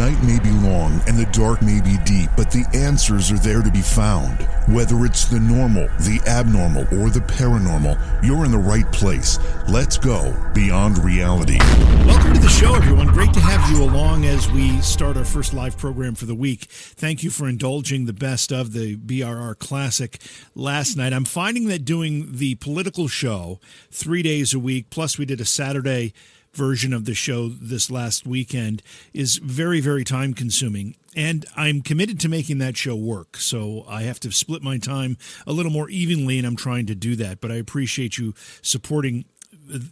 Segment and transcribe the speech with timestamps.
[0.00, 3.60] night may be long and the dark may be deep, but the answers are there
[3.60, 4.40] to be found.
[4.66, 9.38] Whether it's the normal, the abnormal, or the paranormal, you're in the right place.
[9.68, 11.58] Let's go beyond reality.
[12.06, 13.08] Welcome to the show, everyone.
[13.08, 16.64] Great to have you along as we start our first live program for the week.
[16.70, 20.18] Thank you for indulging the best of the BRR Classic
[20.54, 21.12] last night.
[21.12, 23.60] I'm finding that doing the political show
[23.90, 26.14] three days a week, plus we did a Saturday
[26.52, 28.82] version of the show this last weekend
[29.12, 30.96] is very, very time consuming.
[31.16, 33.36] And I'm committed to making that show work.
[33.36, 36.94] So I have to split my time a little more evenly, and I'm trying to
[36.94, 37.40] do that.
[37.40, 39.24] But I appreciate you supporting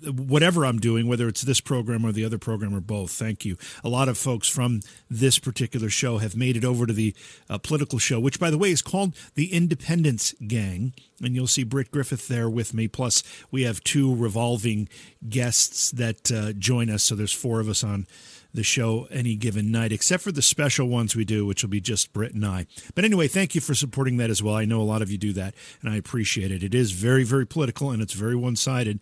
[0.07, 3.11] whatever I'm doing, whether it's this program or the other program or both.
[3.13, 3.57] Thank you.
[3.85, 7.15] A lot of folks from this particular show have made it over to the
[7.49, 10.95] uh, political show, which, by the way, is called the Independence Gang.
[11.23, 12.87] And you'll see Britt Griffith there with me.
[12.89, 14.89] Plus, we have two revolving
[15.29, 17.03] guests that uh, join us.
[17.03, 18.07] So there's four of us on
[18.55, 21.81] the show any given night, except for the special ones we do, which will be
[21.81, 22.67] just Britt and I.
[22.95, 24.55] But anyway, thank you for supporting that as well.
[24.55, 26.63] I know a lot of you do that, and I appreciate it.
[26.63, 29.01] It is very, very political and it's very one sided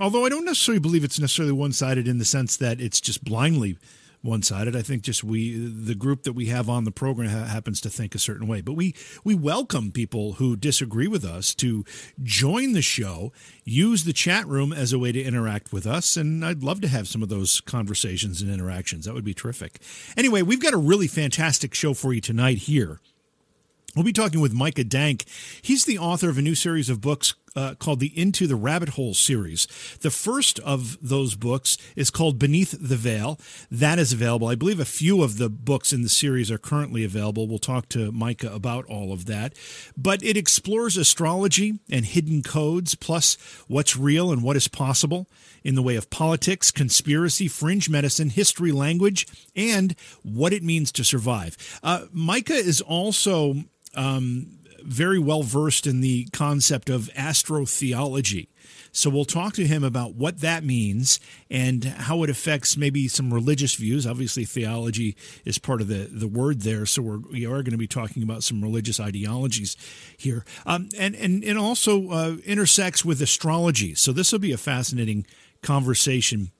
[0.00, 3.24] although I don't necessarily believe it's necessarily one sided in the sense that it's just
[3.24, 3.78] blindly
[4.22, 4.74] one sided.
[4.74, 7.90] I think just we, the group that we have on the program ha- happens to
[7.90, 8.60] think a certain way.
[8.60, 8.94] But we,
[9.24, 11.84] we welcome people who disagree with us to
[12.22, 13.32] join the show,
[13.64, 16.16] use the chat room as a way to interact with us.
[16.16, 19.04] And I'd love to have some of those conversations and interactions.
[19.04, 19.78] That would be terrific.
[20.16, 23.00] Anyway, we've got a really fantastic show for you tonight here.
[23.96, 25.24] We'll be talking with Micah Dank.
[25.62, 28.90] He's the author of a new series of books uh, called the Into the Rabbit
[28.90, 29.66] Hole series.
[30.00, 33.40] The first of those books is called Beneath the Veil.
[33.68, 34.46] That is available.
[34.46, 37.48] I believe a few of the books in the series are currently available.
[37.48, 39.54] We'll talk to Micah about all of that.
[39.96, 45.26] But it explores astrology and hidden codes, plus what's real and what is possible
[45.64, 51.02] in the way of politics, conspiracy, fringe medicine, history, language, and what it means to
[51.02, 51.56] survive.
[51.82, 53.56] Uh, Micah is also.
[53.94, 54.57] Um,
[54.88, 58.48] very well versed in the concept of astrotheology.
[58.90, 63.32] So we'll talk to him about what that means and how it affects maybe some
[63.32, 64.06] religious views.
[64.06, 67.76] Obviously, theology is part of the, the word there, so we're, we are going to
[67.76, 69.76] be talking about some religious ideologies
[70.16, 73.94] here, um, and and and also uh, intersects with astrology.
[73.94, 75.26] So this will be a fascinating
[75.62, 76.50] conversation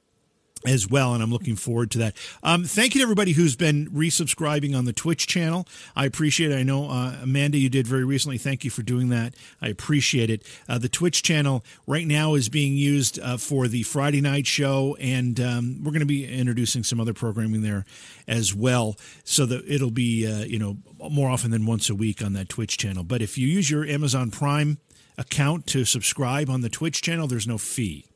[0.67, 2.17] as well, and I'm looking forward to that.
[2.43, 5.67] Um, thank you to everybody who's been resubscribing on the Twitch channel.
[5.95, 6.57] I appreciate it.
[6.57, 8.39] I know uh, Amanda, you did very recently.
[8.39, 9.35] Thank you for doing that.
[9.63, 10.43] I appreciate it.
[10.69, 14.97] Uh, the Twitch channel right now is being used uh, for the Friday night show,
[15.01, 17.85] and um, we're going to be introducing some other programming there
[18.27, 20.79] as well, so that it'll be uh, you know
[21.11, 23.05] more often than once a week on that Twitch channel.
[23.05, 24.79] But if you use your Amazon Prime
[25.17, 28.08] account to subscribe on the Twitch channel, there's no fee.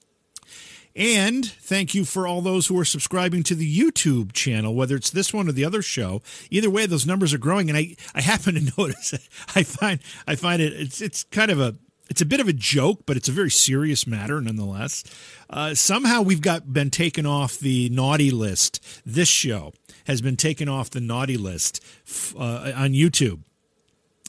[0.95, 5.11] And thank you for all those who are subscribing to the YouTube channel, whether it's
[5.11, 6.21] this one or the other show.
[6.51, 9.15] Either way, those numbers are growing, and I, I happen to notice.
[9.55, 11.77] I find I find it it's it's kind of a
[12.11, 15.03] it's a bit of a joke, but it's a very serious matter nonetheless.
[15.49, 18.85] Uh, somehow we've got been taken off the naughty list.
[19.07, 19.73] This show
[20.07, 21.83] has been taken off the naughty list
[22.37, 23.41] uh, on YouTube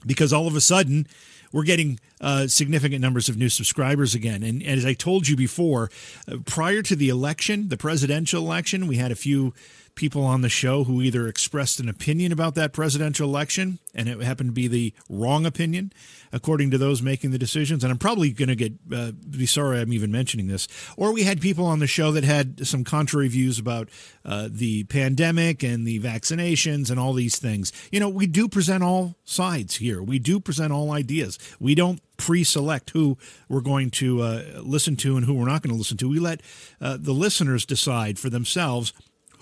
[0.05, 1.07] because all of a sudden
[1.53, 4.43] we're getting uh, significant numbers of new subscribers again.
[4.43, 5.89] And, and as I told you before,
[6.27, 9.53] uh, prior to the election, the presidential election, we had a few
[9.95, 14.21] people on the show who either expressed an opinion about that presidential election and it
[14.21, 15.91] happened to be the wrong opinion
[16.31, 17.83] according to those making the decisions.
[17.83, 20.67] And i'm probably going to get uh, be sorry i'm even mentioning this.
[20.97, 23.89] Or we had people on the show that had some contrary views about
[24.25, 27.71] uh, the pandemic and the vaccinations and all these things.
[27.91, 30.01] You know we do present all sides here.
[30.01, 31.37] We do present all ideas.
[31.59, 33.17] We don't pre-select who
[33.49, 36.09] we're going to uh, listen to and who we're not going to listen to.
[36.09, 36.41] We let
[36.79, 38.93] uh, the listeners decide for themselves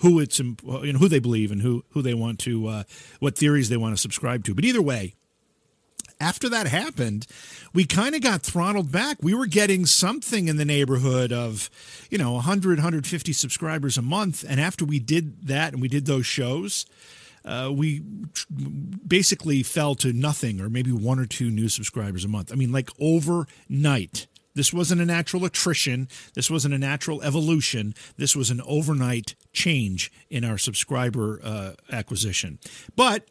[0.02, 2.82] who it's you know who they believe and who who they want to uh,
[3.20, 4.54] what theories they want to subscribe to.
[4.54, 5.14] But either way,
[6.20, 7.26] after that happened,
[7.74, 9.18] we kind of got throttled back.
[9.22, 11.68] We were getting something in the neighborhood of,
[12.10, 14.44] you know, 100, 150 subscribers a month.
[14.48, 16.86] And after we did that and we did those shows,
[17.44, 18.00] uh, we
[19.06, 22.52] basically fell to nothing or maybe one or two new subscribers a month.
[22.52, 24.28] I mean, like overnight.
[24.54, 26.08] This wasn't a natural attrition.
[26.34, 27.94] This wasn't a natural evolution.
[28.16, 32.58] This was an overnight change in our subscriber uh, acquisition.
[32.94, 33.28] But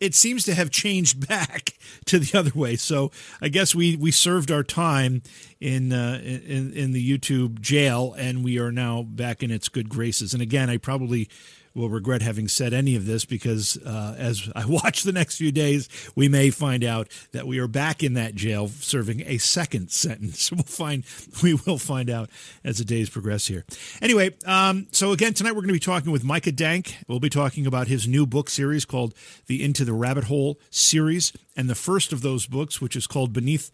[0.00, 1.74] it seems to have changed back
[2.06, 2.76] to the other way.
[2.76, 5.22] So I guess we we served our time
[5.60, 9.88] in uh, in in the YouTube jail, and we are now back in its good
[9.88, 10.32] graces.
[10.32, 11.28] And again, I probably
[11.74, 15.52] will regret having said any of this because uh, as I watch the next few
[15.52, 19.90] days, we may find out that we are back in that jail serving a second
[19.90, 20.50] sentence.
[20.50, 21.04] We'll find
[21.42, 22.30] we will find out
[22.64, 23.64] as the days progress here.
[24.02, 26.96] Anyway, um, so again tonight we're going to be talking with Micah Dank.
[27.08, 29.14] We'll be talking about his new book series called
[29.46, 33.32] the Into the Rabbit Hole series, and the first of those books, which is called
[33.32, 33.70] Beneath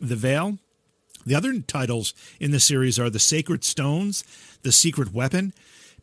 [0.00, 0.58] the Veil.
[1.26, 4.24] The other titles in the series are The Sacred Stones,
[4.62, 5.52] The Secret Weapon,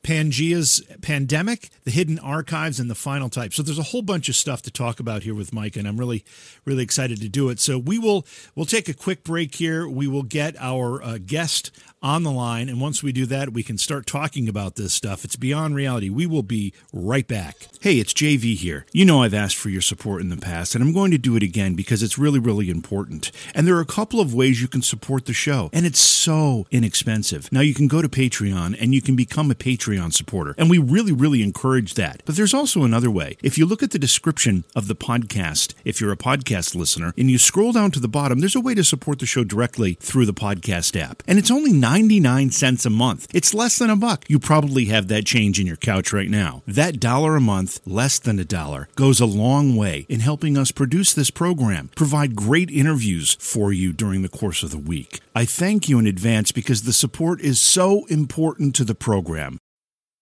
[0.06, 3.56] Pangea's Pandemic, The Hidden Archives, and The Final Type.
[3.56, 5.98] So there's a whole bunch of stuff to talk about here with Mike, and I'm
[5.98, 6.24] really,
[6.64, 7.60] really excited to do it.
[7.60, 8.24] So we will
[8.54, 9.90] we'll take a quick break here.
[9.90, 11.72] We will get our uh, guest
[12.06, 12.70] on the line.
[12.70, 15.26] And once we do that, we can start talking about this stuff.
[15.26, 16.08] It's beyond reality.
[16.08, 17.68] We will be right back.
[17.82, 18.86] Hey, it's JV here.
[18.92, 21.36] You know, I've asked for your support in the past, and I'm going to do
[21.36, 23.32] it again because it's really, really important.
[23.56, 26.68] And there are a couple of ways you can support the show, and it's so
[26.70, 27.52] inexpensive.
[27.52, 30.78] Now, you can go to Patreon and you can become a Patreon supporter, and we
[30.78, 32.22] really, really encourage that.
[32.24, 33.36] But there's also another way.
[33.42, 37.32] If you look at the description of the podcast, if you're a podcast listener, and
[37.32, 40.28] you scroll down to the bottom, there's a way to support the show directly through
[40.28, 41.24] the podcast app.
[41.28, 43.26] And it's only 99 cents a month.
[43.34, 44.26] It's less than a buck.
[44.28, 46.62] You probably have that change in your couch right now.
[46.68, 50.74] That dollar a month, less than a dollar, goes a long way in helping us
[50.74, 55.22] produce this program, provide great interviews for you during the course of the week.
[55.34, 59.58] I thank you in advance because the support is so important to the program.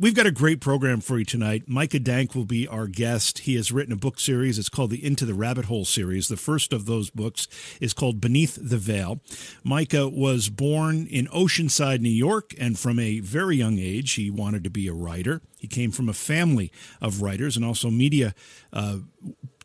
[0.00, 1.64] We've got a great program for you tonight.
[1.66, 3.40] Micah Dank will be our guest.
[3.40, 4.58] He has written a book series.
[4.58, 6.28] It's called the Into the Rabbit Hole series.
[6.28, 7.46] The first of those books
[7.82, 9.20] is called Beneath the Veil.
[9.62, 14.64] Micah was born in Oceanside, New York, and from a very young age, he wanted
[14.64, 15.42] to be a writer.
[15.58, 18.34] He came from a family of writers and also media
[18.72, 19.00] uh,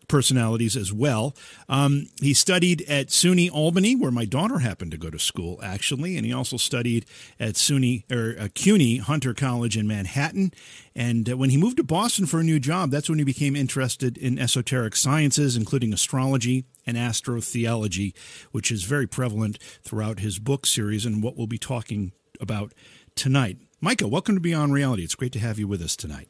[0.07, 1.36] personalities as well.
[1.69, 6.18] Um, he studied at SUNY Albany, where my daughter happened to go to school, actually,
[6.18, 7.06] and he also studied
[7.40, 10.52] at SUNY or uh, CUNY Hunter College in Manhattan.
[10.96, 13.56] And uh, when he moved to Boston for a new job, that's when he became
[13.56, 18.16] interested in esoteric sciences, including astrology and astrotheology,
[18.51, 22.74] which is very prevalent throughout his book series and what we'll be talking about
[23.16, 23.58] tonight.
[23.81, 25.04] Micah, welcome to Beyond Reality.
[25.04, 26.30] It's great to have you with us tonight.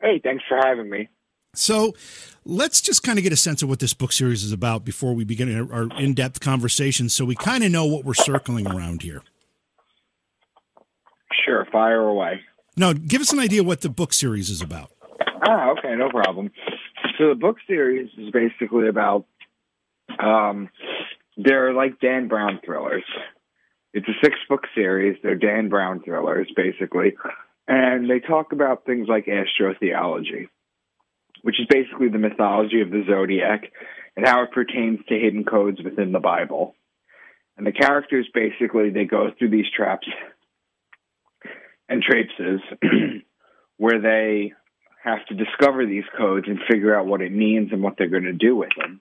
[0.00, 1.08] Hey, thanks for having me.
[1.54, 1.94] So
[2.44, 5.14] let's just kind of get a sense of what this book series is about before
[5.14, 9.02] we begin our in depth conversation so we kind of know what we're circling around
[9.02, 9.22] here.
[11.44, 12.40] Sure, fire away.
[12.76, 14.92] Now, give us an idea what the book series is about.
[15.46, 16.50] Ah, okay, no problem.
[17.18, 19.26] So the book series is basically about
[20.22, 20.68] um,
[21.36, 23.04] they're like Dan Brown thrillers.
[23.92, 25.18] It's a six book series.
[25.22, 27.16] They're Dan Brown thrillers, basically.
[27.66, 30.48] And they talk about things like astrotheology
[31.42, 33.72] which is basically the mythology of the zodiac
[34.16, 36.74] and how it pertains to hidden codes within the Bible.
[37.56, 40.06] And the characters basically they go through these traps
[41.88, 42.60] and traipses
[43.76, 44.52] where they
[45.02, 48.24] have to discover these codes and figure out what it means and what they're going
[48.24, 49.00] to do with them.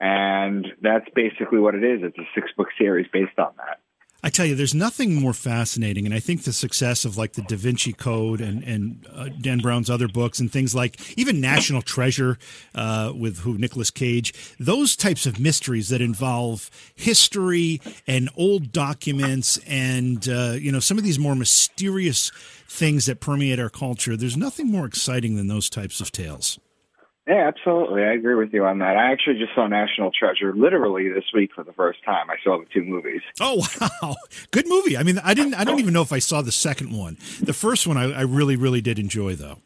[0.00, 2.00] And that's basically what it is.
[2.02, 3.80] It's a six book series based on that.
[4.24, 7.42] I tell you, there's nothing more fascinating, and I think the success of like the
[7.42, 11.82] Da Vinci Code and and uh, Dan Brown's other books and things like even National
[11.82, 12.38] Treasure
[12.74, 19.58] uh, with who Nicolas Cage, those types of mysteries that involve history and old documents
[19.66, 22.30] and uh, you know some of these more mysterious
[22.66, 24.16] things that permeate our culture.
[24.16, 26.58] There's nothing more exciting than those types of tales.
[27.26, 28.02] Yeah, absolutely.
[28.02, 28.98] I agree with you on that.
[28.98, 32.28] I actually just saw National Treasure literally this week for the first time.
[32.28, 33.22] I saw the two movies.
[33.40, 34.16] Oh wow,
[34.50, 34.96] good movie.
[34.98, 35.54] I mean, I didn't.
[35.54, 37.16] I don't even know if I saw the second one.
[37.40, 39.58] The first one, I, I really, really did enjoy, though.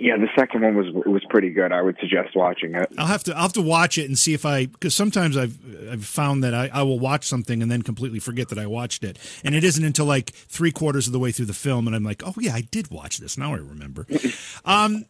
[0.00, 1.72] Yeah, the second one was was pretty good.
[1.72, 2.88] I would suggest watching it.
[2.96, 5.58] I'll have to I'll have to watch it and see if I because sometimes I've
[5.90, 9.02] I've found that I, I will watch something and then completely forget that I watched
[9.02, 11.96] it, and it isn't until like three quarters of the way through the film and
[11.96, 13.36] I'm like, oh yeah, I did watch this.
[13.36, 14.06] Now I remember.
[14.64, 15.04] um,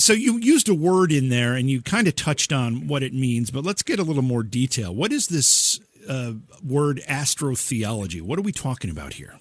[0.00, 3.12] so you used a word in there and you kind of touched on what it
[3.12, 4.94] means, but let's get a little more detail.
[4.94, 6.32] What is this uh,
[6.64, 8.22] word astrotheology?
[8.22, 9.38] What are we talking about here?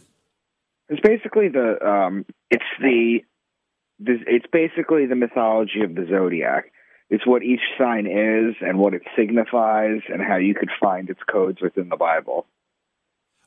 [0.89, 3.19] It's basically the um, it's the
[3.99, 6.71] it's basically the mythology of the zodiac.
[7.09, 11.21] It's what each sign is and what it signifies and how you could find its
[11.29, 12.45] codes within the Bible.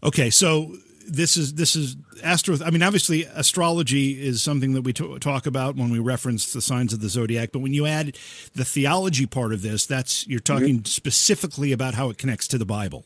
[0.03, 0.75] Okay, so
[1.09, 2.57] this is this is astro.
[2.65, 6.61] I mean, obviously, astrology is something that we t- talk about when we reference the
[6.61, 7.51] signs of the zodiac.
[7.53, 8.17] But when you add
[8.55, 10.85] the theology part of this, that's you're talking mm-hmm.
[10.85, 13.05] specifically about how it connects to the Bible.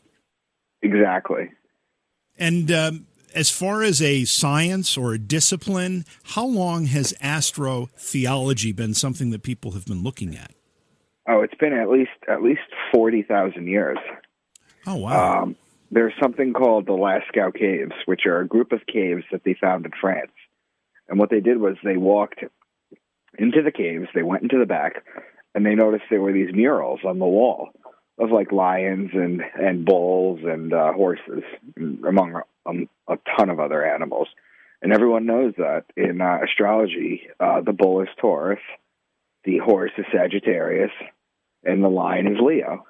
[0.81, 1.49] Exactly.
[2.37, 8.93] And um, as far as a science or a discipline, how long has astrotheology been
[8.93, 10.51] something that people have been looking at?
[11.27, 12.61] Oh, it's been at least at least
[12.93, 13.97] forty thousand years.
[14.85, 15.43] Oh wow!
[15.43, 15.55] Um,
[15.91, 19.85] there's something called the Lascaux Caves, which are a group of caves that they found
[19.85, 20.31] in France.
[21.07, 22.43] And what they did was they walked
[23.37, 25.03] into the caves, they went into the back,
[25.55, 27.69] and they noticed there were these murals on the wall
[28.19, 31.43] of like lions and and bulls and uh, horses,
[31.77, 34.27] among um, a ton of other animals.
[34.81, 38.59] And everyone knows that in uh, astrology, uh, the bull is Taurus,
[39.43, 40.91] the horse is Sagittarius,
[41.63, 42.85] and the lion is Leo.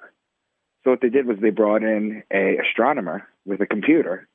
[0.88, 4.26] So what they did was they brought in a astronomer with a computer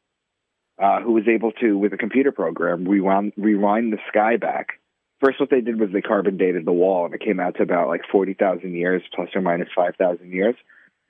[0.79, 4.79] uh, who was able to, with a computer program, rewind, rewind the sky back.
[5.19, 7.63] First, what they did was they carbon dated the wall, and it came out to
[7.63, 10.53] about like 40,000 years, plus or minus 5,000 years.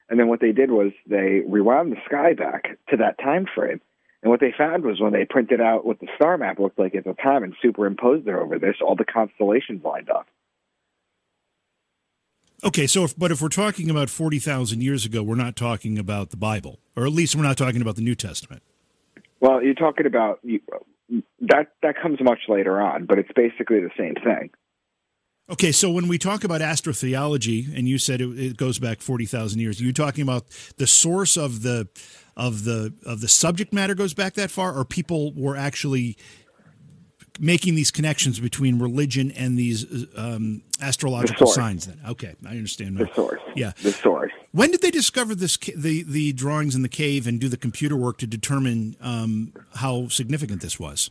[0.08, 3.82] And then what they did was they rewound the sky back to that time frame.
[4.22, 6.96] And what they found was when they printed out what the star map looked like
[6.96, 10.26] at the time and superimposed it over this, all the constellations lined up.
[12.64, 16.30] Okay, so if, but if we're talking about 40,000 years ago, we're not talking about
[16.30, 18.64] the Bible, or at least we're not talking about the New Testament.
[19.42, 20.40] Well, you're talking about
[21.42, 24.52] that that comes much later on, but it's basically the same thing.
[25.50, 29.26] Okay, so when we talk about astrotheology, and you said it, it goes back forty
[29.26, 30.46] thousand years, are you talking about
[30.78, 31.90] the source of the
[32.38, 36.16] of the of the subject matter goes back that far, or people were actually
[37.40, 41.88] making these connections between religion and these um, astrological the signs.
[41.88, 42.98] Then, okay, I understand.
[42.98, 43.42] The source.
[43.56, 44.32] Yeah, the source.
[44.52, 45.58] When did they discover this?
[45.58, 50.08] The the drawings in the cave and do the computer work to determine um, how
[50.08, 51.10] significant this was.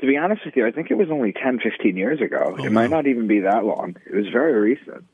[0.00, 2.56] To be honest with you, I think it was only 10, 15 years ago.
[2.58, 3.96] Oh, it might not even be that long.
[4.06, 5.04] It was very recent.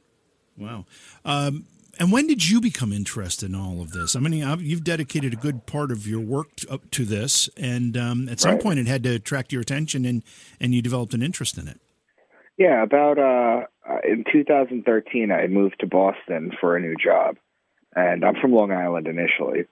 [0.56, 0.86] Wow.
[1.24, 1.66] Um,
[2.00, 4.16] and when did you become interested in all of this?
[4.16, 8.26] I mean, you've dedicated a good part of your work to, to this, and um,
[8.30, 8.62] at some right.
[8.62, 10.24] point it had to attract your attention, and
[10.58, 11.78] and you developed an interest in it.
[12.56, 17.36] Yeah, about uh, uh in 2013, I moved to Boston for a new job,
[17.94, 19.66] and I'm from Long Island initially,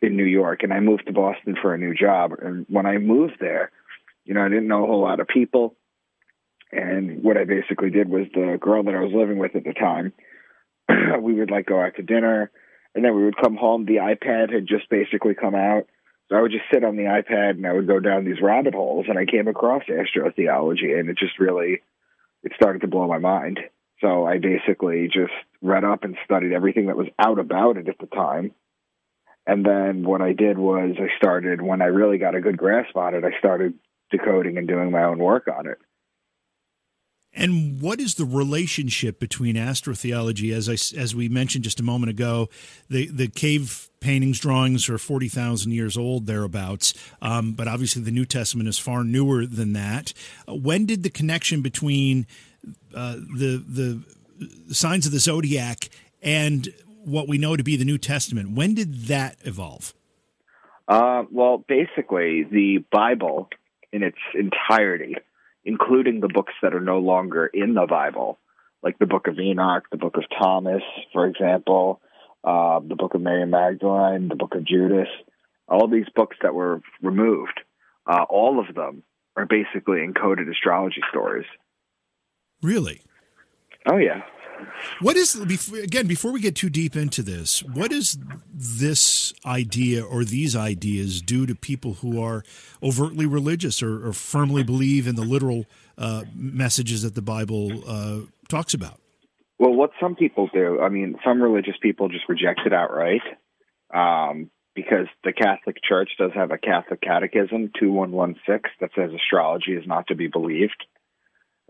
[0.00, 2.32] in New York, and I moved to Boston for a new job.
[2.40, 3.70] And when I moved there,
[4.24, 5.76] you know, I didn't know a whole lot of people,
[6.72, 9.74] and what I basically did was the girl that I was living with at the
[9.74, 10.14] time
[11.20, 12.50] we would like go out to dinner,
[12.94, 13.84] and then we would come home.
[13.84, 15.86] The iPad had just basically come out,
[16.28, 18.74] so I would just sit on the iPad and I would go down these rabbit
[18.74, 21.82] holes, and I came across astrotheology, and it just really
[22.42, 23.60] it started to blow my mind.
[24.00, 27.98] So I basically just read up and studied everything that was out about it at
[27.98, 28.52] the time.
[29.46, 32.96] And then what I did was I started when I really got a good grasp
[32.96, 33.74] on it, I started
[34.10, 35.78] decoding and doing my own work on it.
[37.32, 42.10] And what is the relationship between astrotheology, as I, as we mentioned just a moment
[42.10, 42.48] ago,
[42.88, 48.10] the the cave paintings, drawings are forty thousand years old thereabouts, um, but obviously the
[48.10, 50.12] New Testament is far newer than that.
[50.48, 52.26] Uh, when did the connection between
[52.94, 55.88] uh, the the signs of the zodiac
[56.22, 58.56] and what we know to be the New Testament?
[58.56, 59.94] When did that evolve?
[60.88, 63.48] Uh, well, basically, the Bible
[63.92, 65.14] in its entirety
[65.64, 68.38] including the books that are no longer in the Bible,
[68.82, 72.00] like the Book of Enoch, the Book of Thomas, for example,
[72.44, 75.08] uh, the Book of Mary Magdalene, the Book of Judas,
[75.68, 77.60] all these books that were removed,
[78.06, 79.02] uh, all of them
[79.36, 81.46] are basically encoded astrology stories.
[82.62, 83.02] Really?
[83.86, 84.22] Oh yeah.
[85.00, 87.62] What is again before we get too deep into this?
[87.62, 88.18] What does
[88.52, 92.42] this idea or these ideas do to people who are
[92.82, 98.20] overtly religious or, or firmly believe in the literal uh, messages that the Bible uh,
[98.48, 99.00] talks about?
[99.58, 103.22] Well, what some people do, I mean, some religious people just reject it outright
[103.92, 109.86] um, because the Catholic Church does have a Catholic Catechism 2116 that says astrology is
[109.86, 110.84] not to be believed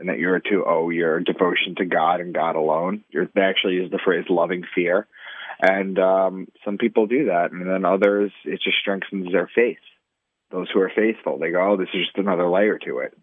[0.01, 3.05] and that you're to owe your devotion to God and God alone.
[3.11, 5.07] You're, they actually use the phrase loving fear.
[5.61, 9.79] And um, some people do that, and then others, it just strengthens their faith.
[10.51, 13.17] Those who are faithful, they go, oh, this is just another layer to it.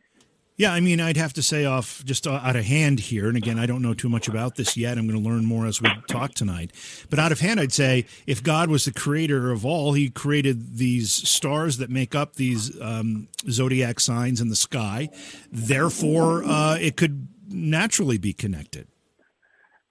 [0.60, 3.60] Yeah, I mean, I'd have to say off just out of hand here, and again,
[3.60, 4.98] I don't know too much about this yet.
[4.98, 6.72] I'm going to learn more as we talk tonight.
[7.12, 10.78] But out of hand, I'd say if God was the creator of all, He created
[10.78, 15.10] these stars that make up these um, zodiac signs in the sky.
[15.52, 18.88] Therefore, uh, it could naturally be connected.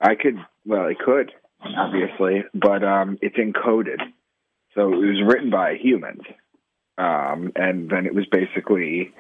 [0.00, 1.30] I could, well, it could,
[1.61, 4.00] obviously, but um, it's encoded.
[4.75, 6.23] So it was written by humans.
[6.99, 9.12] um, and then it was basically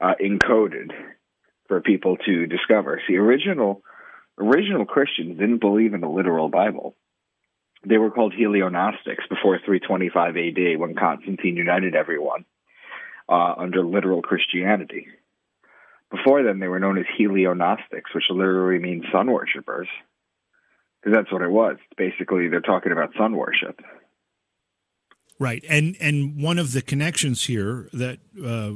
[0.00, 0.90] uh, encoded
[1.68, 3.00] for people to discover.
[3.06, 3.82] See, original
[4.38, 6.94] original Christians didn't believe in the literal Bible.
[7.86, 12.44] They were called Heliognostics before 325 AD when Constantine united everyone
[13.28, 15.06] uh, under literal Christianity.
[16.10, 19.88] Before then, they were known as Heliognostics, which literally means sun worshippers,
[21.00, 21.76] because that's what it was.
[21.96, 23.80] Basically, they're talking about sun worship.
[25.40, 28.74] Right, and and one of the connections here that uh,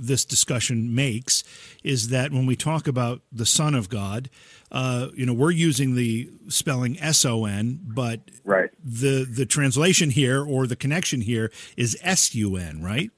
[0.00, 1.44] this discussion makes
[1.82, 4.30] is that when we talk about the Son of God,
[4.70, 8.70] uh, you know, we're using the spelling S O N, but right.
[8.84, 13.10] the the translation here or the connection here is S U N, right?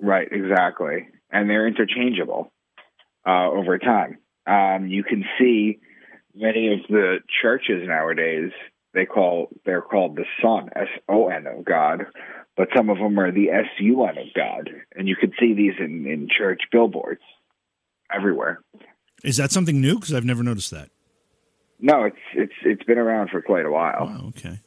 [0.00, 2.52] Right, exactly, and they're interchangeable
[3.26, 4.18] uh, over time.
[4.46, 5.80] Um, you can see
[6.34, 8.52] many of the churches nowadays
[8.94, 12.06] they call they're called the Son S O N of God,
[12.58, 15.54] but some of them are the S U N of God, and you can see
[15.54, 17.22] these in in church billboards
[18.14, 18.60] everywhere.
[19.24, 19.94] Is that something new?
[19.94, 20.90] Because I've never noticed that.
[21.80, 24.06] No, it's it's it's been around for quite a while.
[24.06, 24.60] Wow, okay.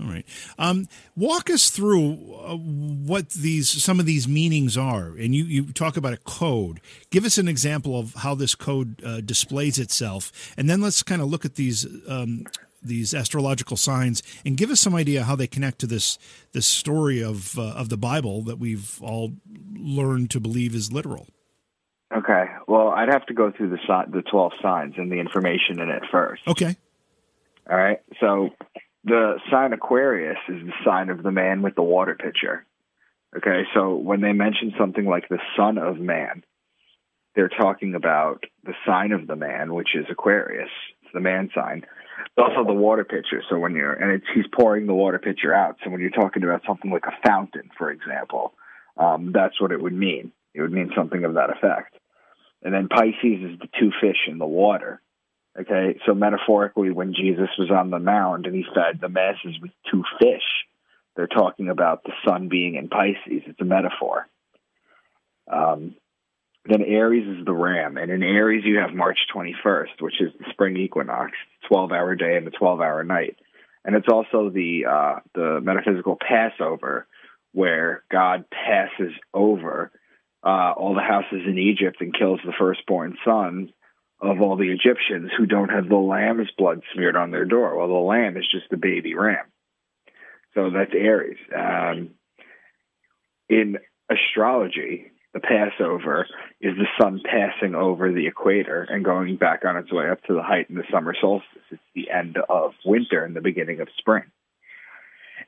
[0.00, 0.24] All right.
[0.58, 5.72] Um, walk us through uh, what these some of these meanings are, and you, you
[5.72, 6.80] talk about a code.
[7.10, 11.20] Give us an example of how this code uh, displays itself, and then let's kind
[11.20, 12.44] of look at these um,
[12.82, 16.18] these astrological signs and give us some idea how they connect to this
[16.52, 19.32] this story of uh, of the Bible that we've all
[19.74, 21.26] learned to believe is literal.
[22.14, 22.46] Okay.
[22.66, 26.02] Well, I'd have to go through the the twelve signs and the information in it
[26.10, 26.42] first.
[26.46, 26.76] Okay.
[27.70, 28.00] All right.
[28.20, 28.50] So
[29.04, 32.64] the sign Aquarius is the sign of the man with the water pitcher.
[33.36, 36.44] Okay, so when they mention something like the son of man,
[37.34, 40.70] they're talking about the sign of the man, which is Aquarius.
[41.02, 41.84] It's the man sign.
[42.26, 43.42] It's also the water pitcher.
[43.48, 45.76] So when you're and it's he's pouring the water pitcher out.
[45.82, 48.54] So when you're talking about something like a fountain, for example,
[48.96, 50.32] um, that's what it would mean.
[50.54, 51.94] It would mean something of that effect.
[52.62, 55.00] And then Pisces is the two fish in the water.
[55.58, 59.72] Okay, so metaphorically, when Jesus was on the mound and he fed the masses with
[59.90, 60.42] two fish,
[61.16, 63.42] they're talking about the sun being in Pisces.
[63.46, 64.28] It's a metaphor.
[65.50, 65.96] Um,
[66.68, 70.44] then Aries is the ram, and in Aries you have March 21st, which is the
[70.50, 71.32] spring equinox,
[71.70, 73.36] 12-hour day and the 12-hour night,
[73.84, 77.06] and it's also the uh, the metaphysical Passover,
[77.52, 79.90] where God passes over
[80.44, 83.70] uh, all the houses in Egypt and kills the firstborn sons
[84.20, 87.76] of all the Egyptians who don't have the lamb's blood smeared on their door.
[87.76, 89.46] Well, the lamb is just the baby ram.
[90.54, 91.38] So that's Aries.
[91.56, 92.10] Um,
[93.48, 93.78] in
[94.10, 96.26] astrology, the Passover
[96.60, 100.34] is the sun passing over the equator and going back on its way up to
[100.34, 101.48] the height in the summer solstice.
[101.70, 104.24] It's the end of winter and the beginning of spring.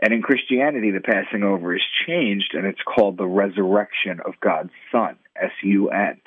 [0.01, 4.71] And in Christianity, the passing over is changed and it's called the resurrection of God's
[4.93, 6.21] Son, S U N.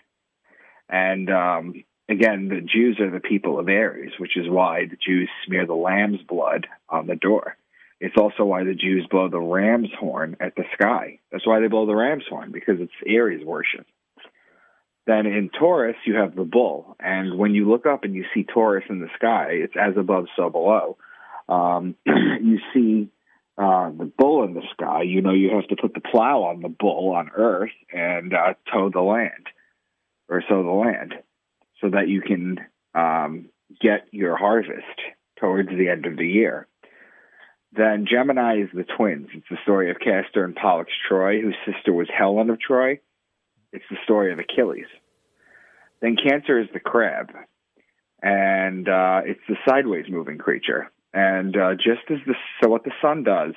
[0.89, 5.29] And um, again, the Jews are the people of Aries, which is why the Jews
[5.45, 7.55] smear the lamb's blood on the door.
[8.03, 11.19] It's also why the Jews blow the ram's horn at the sky.
[11.31, 13.87] That's why they blow the ram's horn, because it's Aries worship.
[15.07, 16.97] Then in Taurus, you have the bull.
[16.99, 20.25] And when you look up and you see Taurus in the sky, it's as above,
[20.35, 20.97] so below.
[21.47, 23.07] Um, you see
[23.57, 26.61] uh, the bull in the sky, you know you have to put the plow on
[26.61, 29.47] the bull on earth and uh, tow the land
[30.27, 31.13] or sow the land
[31.79, 32.57] so that you can
[32.95, 33.45] um,
[33.79, 34.99] get your harvest
[35.39, 36.67] towards the end of the year.
[37.75, 39.29] Then Gemini is the twins.
[39.33, 42.99] It's the story of Castor and Pollux Troy, whose sister was Helen of Troy.
[43.71, 44.85] It's the story of Achilles.
[46.01, 47.31] Then Cancer is the crab,
[48.21, 50.91] and uh, it's the sideways moving creature.
[51.13, 53.53] And uh, just as the so, what the sun does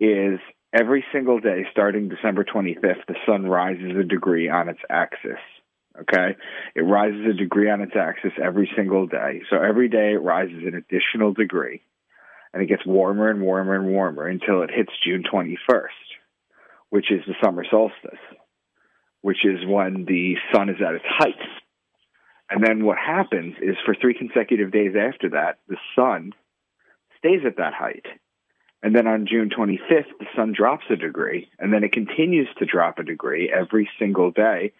[0.00, 0.38] is
[0.72, 5.40] every single day, starting December 25th, the sun rises a degree on its axis.
[6.00, 6.36] Okay,
[6.74, 9.42] it rises a degree on its axis every single day.
[9.50, 11.82] So every day it rises an additional degree,
[12.56, 15.88] and it gets warmer and warmer and warmer until it hits June 21st,
[16.88, 18.18] which is the summer solstice,
[19.20, 21.34] which is when the sun is at its height.
[22.48, 26.32] And then what happens is for three consecutive days after that, the sun
[27.18, 28.06] stays at that height.
[28.82, 32.64] And then on June 25th, the sun drops a degree, and then it continues to
[32.64, 34.72] drop a degree every single day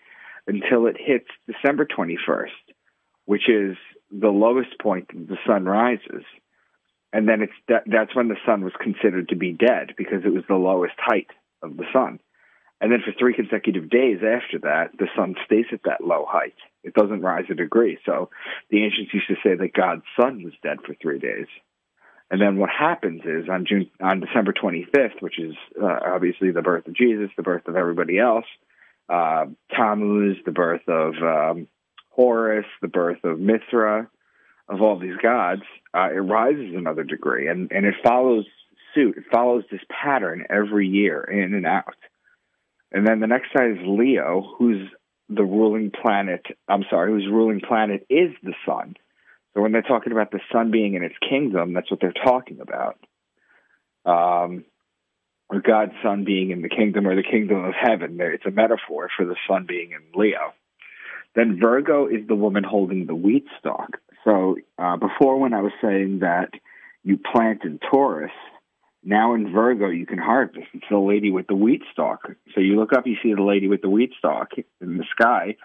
[0.47, 2.73] until it hits December 21st,
[3.27, 3.77] which is
[4.11, 6.25] the lowest point that the sun rises.
[7.17, 10.35] And then it's that, that's when the sun was considered to be dead because it
[10.35, 11.29] was the lowest height
[11.63, 12.21] of the sun.
[12.79, 16.57] And then for three consecutive days after that, the sun stays at that low height.
[16.85, 17.97] It doesn't rise a degree.
[18.05, 18.29] So
[18.69, 21.47] the ancients used to say that God's son was dead for three days.
[22.31, 26.61] And then what happens is on June on December 25th, which is uh, obviously the
[26.61, 28.45] birth of Jesus, the birth of everybody else,
[29.09, 31.67] uh, Tammuz, the birth of um,
[32.11, 34.11] Horus, the birth of Mithra,
[34.69, 35.63] of all these gods,
[35.95, 38.47] uh, it rises another degree, and and it follows
[38.95, 39.17] suit.
[39.17, 41.95] It follows this pattern every year, in and out.
[42.93, 44.89] And then the next side is Leo, who's
[45.29, 46.47] the ruling planet.
[46.69, 48.97] I'm sorry, whose ruling planet is the sun.
[49.55, 52.61] So when they're talking about the sun being in its kingdom, that's what they're talking
[52.61, 52.99] about.
[54.05, 54.65] Um,
[55.49, 58.19] or God's son being in the kingdom or the kingdom of heaven.
[58.21, 60.53] It's a metaphor for the sun being in Leo.
[61.35, 63.99] Then Virgo is the woman holding the wheat stalk.
[64.27, 66.51] So uh, before, when I was saying that
[67.05, 68.33] you plant in Taurus,
[69.05, 70.67] now in Virgo you can harvest.
[70.75, 72.29] It's the lady with the wheat stalk.
[72.55, 74.49] So you look up, you see the lady with the wheat stalk
[74.81, 75.57] in the sky,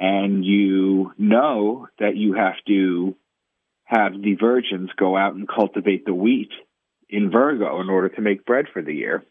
[0.00, 3.14] and you know that you have to
[3.84, 6.50] have the virgins go out and cultivate the wheat
[7.08, 9.22] in Virgo in order to make bread for the year.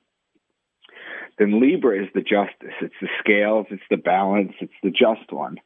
[1.38, 2.76] Then Libra is the justice.
[2.82, 5.58] It's the scales, it's the balance, it's the just one.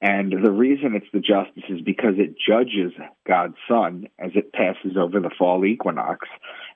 [0.00, 2.92] And the reason it's the justice is because it judges
[3.26, 6.28] God's Son as it passes over the fall equinox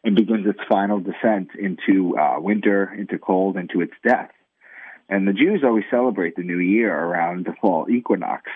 [0.02, 4.30] and begins its final descent into uh, winter, into cold, into its death.
[5.08, 8.50] And the Jews always celebrate the new year around the fall equinox.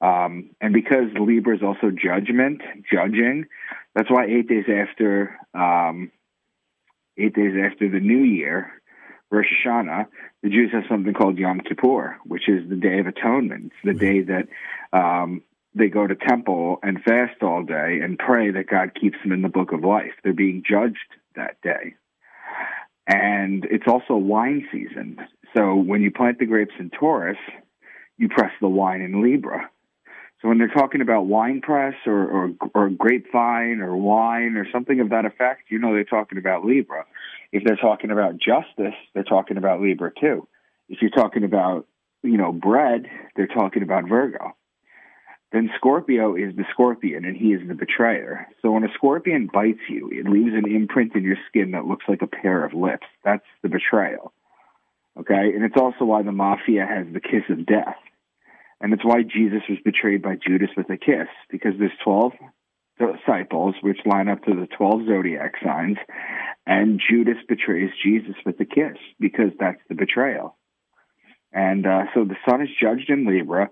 [0.00, 2.60] Um, and because Libra is also judgment,
[2.92, 3.46] judging,
[3.94, 6.12] that's why eight days after um,
[7.16, 8.77] eight days after the New Year,
[9.30, 10.06] Rosh Hashanah,
[10.42, 13.66] the Jews have something called Yom Kippur, which is the Day of Atonement.
[13.66, 14.48] It's the day that
[14.92, 15.42] um,
[15.74, 19.42] they go to temple and fast all day and pray that God keeps them in
[19.42, 20.12] the book of life.
[20.24, 20.96] They're being judged
[21.36, 21.94] that day.
[23.06, 25.18] And it's also wine season.
[25.56, 27.38] So when you plant the grapes in Taurus,
[28.16, 29.70] you press the wine in Libra.
[30.40, 35.00] So when they're talking about wine press or, or, or grapevine or wine or something
[35.00, 37.04] of that effect, you know they're talking about Libra.
[37.50, 40.46] If they're talking about justice, they're talking about Libra too.
[40.88, 41.86] If you're talking about,
[42.22, 44.54] you know, bread, they're talking about Virgo.
[45.50, 48.46] Then Scorpio is the scorpion and he is the betrayer.
[48.60, 52.04] So when a scorpion bites you, it leaves an imprint in your skin that looks
[52.06, 53.06] like a pair of lips.
[53.24, 54.32] That's the betrayal.
[55.18, 55.52] Okay?
[55.54, 57.96] And it's also why the mafia has the kiss of death
[58.80, 62.32] and it's why Jesus was betrayed by Judas with a kiss, because there's 12
[62.98, 65.98] disciples, which line up to the 12 zodiac signs,
[66.66, 70.56] and Judas betrays Jesus with a kiss, because that's the betrayal.
[71.52, 73.70] And uh, so the sun is judged in Libra,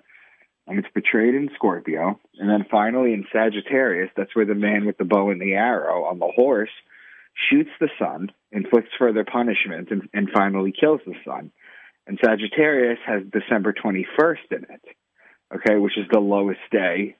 [0.66, 2.18] and it's betrayed in Scorpio.
[2.38, 6.04] And then finally in Sagittarius, that's where the man with the bow and the arrow
[6.04, 6.70] on the horse
[7.50, 11.52] shoots the sun, inflicts further punishment, and, and finally kills the sun.
[12.06, 14.95] And Sagittarius has December 21st in it,
[15.54, 17.16] okay, which is the lowest day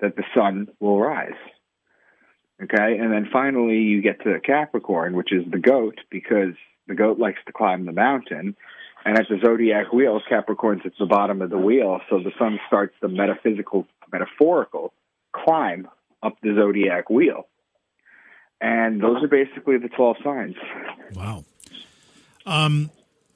[0.00, 1.32] that the sun will rise.
[2.62, 6.54] Okay, and then finally you get to Capricorn, which is the goat, because
[6.88, 8.56] the goat likes to climb the mountain.
[9.04, 12.60] And at the zodiac wheel, Capricorn's at the bottom of the wheel, so the sun
[12.66, 14.92] starts the metaphysical, metaphorical
[15.32, 15.88] climb
[16.22, 17.46] up the zodiac wheel.
[18.60, 20.56] And those are basically the 12 signs.
[21.14, 21.44] Wow.
[22.44, 22.90] Um,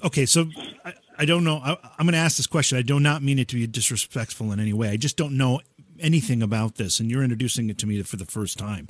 [0.05, 0.47] okay, so
[0.85, 1.57] I, I don't know.
[1.57, 2.79] I, am going to ask this question.
[2.79, 4.91] I do not mean it to be disrespectful in any way.
[4.91, 5.61] I just don't know
[5.99, 8.89] anything about this, and you're introducing it to me for the first time.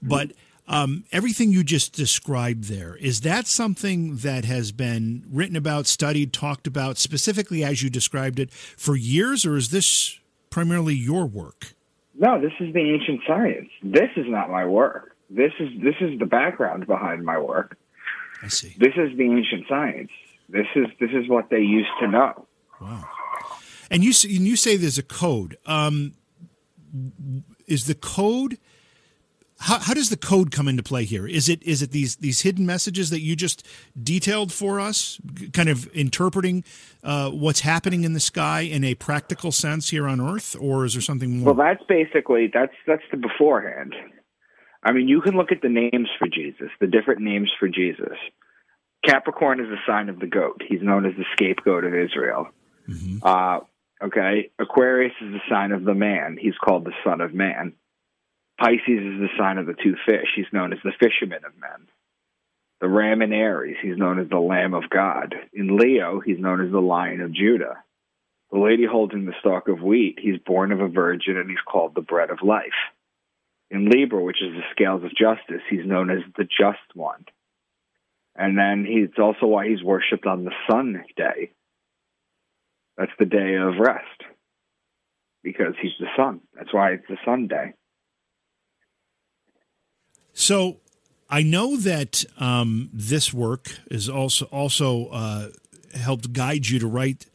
[0.00, 0.32] But
[0.68, 6.32] um, everything you just described there is that something that has been written about, studied,
[6.32, 10.18] talked about specifically as you described it for years, or is this
[10.50, 11.74] primarily your work?
[12.14, 13.70] No, this is the ancient science.
[13.82, 15.16] This is not my work.
[15.30, 17.78] This is this is the background behind my work.
[18.42, 18.74] I see.
[18.78, 20.10] This is the ancient science.
[20.52, 22.46] This is this is what they used to know.
[22.80, 23.08] Wow.
[23.90, 25.56] And you and you say there's a code.
[25.66, 26.14] Um,
[27.66, 28.58] is the code?
[29.58, 31.26] How, how does the code come into play here?
[31.26, 33.66] Is it is it these these hidden messages that you just
[34.00, 35.18] detailed for us,
[35.54, 36.64] kind of interpreting
[37.02, 40.94] uh, what's happening in the sky in a practical sense here on Earth, or is
[40.94, 41.54] there something more?
[41.54, 43.94] Well, that's basically that's that's the beforehand.
[44.82, 48.18] I mean, you can look at the names for Jesus, the different names for Jesus.
[49.04, 50.62] Capricorn is a sign of the goat.
[50.66, 52.48] He's known as the scapegoat of Israel.
[52.88, 53.18] Mm-hmm.
[53.22, 53.60] Uh,
[54.04, 54.50] okay.
[54.58, 56.36] Aquarius is the sign of the man.
[56.40, 57.74] He's called the son of man.
[58.58, 60.28] Pisces is the sign of the two fish.
[60.36, 61.88] He's known as the fisherman of men.
[62.80, 65.34] The ram in Aries, he's known as the Lamb of God.
[65.52, 67.82] In Leo, he's known as the Lion of Judah.
[68.50, 71.94] The lady holding the stalk of wheat, he's born of a virgin and he's called
[71.94, 72.66] the bread of life.
[73.70, 77.24] In Libra, which is the scales of justice, he's known as the just one.
[78.34, 81.52] And then he's also why he's worshipped on the sun day.
[82.96, 84.22] That's the day of rest
[85.42, 86.40] because he's the sun.
[86.54, 87.74] That's why it's the sun day.
[90.32, 90.78] So
[91.28, 95.48] I know that um, this work is also also uh,
[95.94, 97.26] helped guide you to write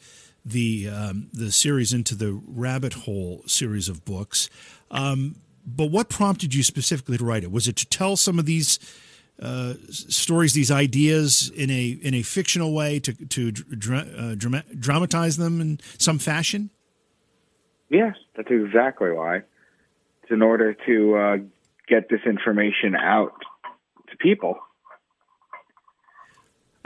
[0.46, 4.50] the um, the series into the Rabbit Hole series of books.
[4.90, 7.52] Um, but what prompted you specifically to write it?
[7.52, 8.80] Was it to tell some of these
[9.42, 13.54] uh, stories, these ideas in a in a fictional way, to to
[13.94, 16.70] uh, drama- dramatize them in some fashion?
[17.90, 19.38] Yes, that's exactly why.
[20.24, 21.38] It's in order to uh,
[21.88, 23.34] get this information out
[24.10, 24.58] to people.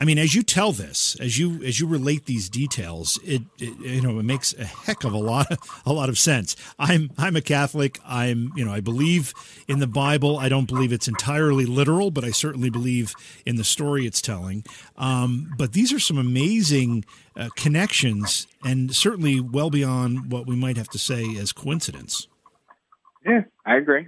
[0.01, 3.77] I mean, as you tell this, as you as you relate these details, it, it,
[3.77, 6.55] you know it makes a heck of a lot of, a lot of sense.
[6.79, 7.99] I'm I'm a Catholic.
[8.03, 9.31] I'm you know I believe
[9.67, 10.39] in the Bible.
[10.39, 13.13] I don't believe it's entirely literal, but I certainly believe
[13.45, 14.63] in the story it's telling.
[14.97, 17.05] Um, but these are some amazing
[17.37, 22.27] uh, connections, and certainly well beyond what we might have to say as coincidence.
[23.23, 24.07] Yeah, I agree.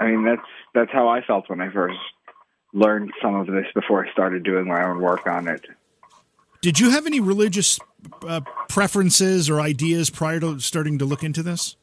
[0.00, 1.98] I mean, that's that's how I felt when I first
[2.74, 5.64] learned some of this before I started doing my own work on it.
[6.60, 7.78] Did you have any religious
[8.26, 11.76] uh, preferences or ideas prior to starting to look into this?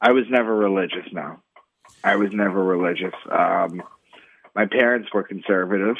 [0.00, 1.06] I was never religious.
[1.12, 1.38] No,
[2.02, 3.14] I was never religious.
[3.30, 3.82] Um,
[4.54, 5.96] my parents were conservative,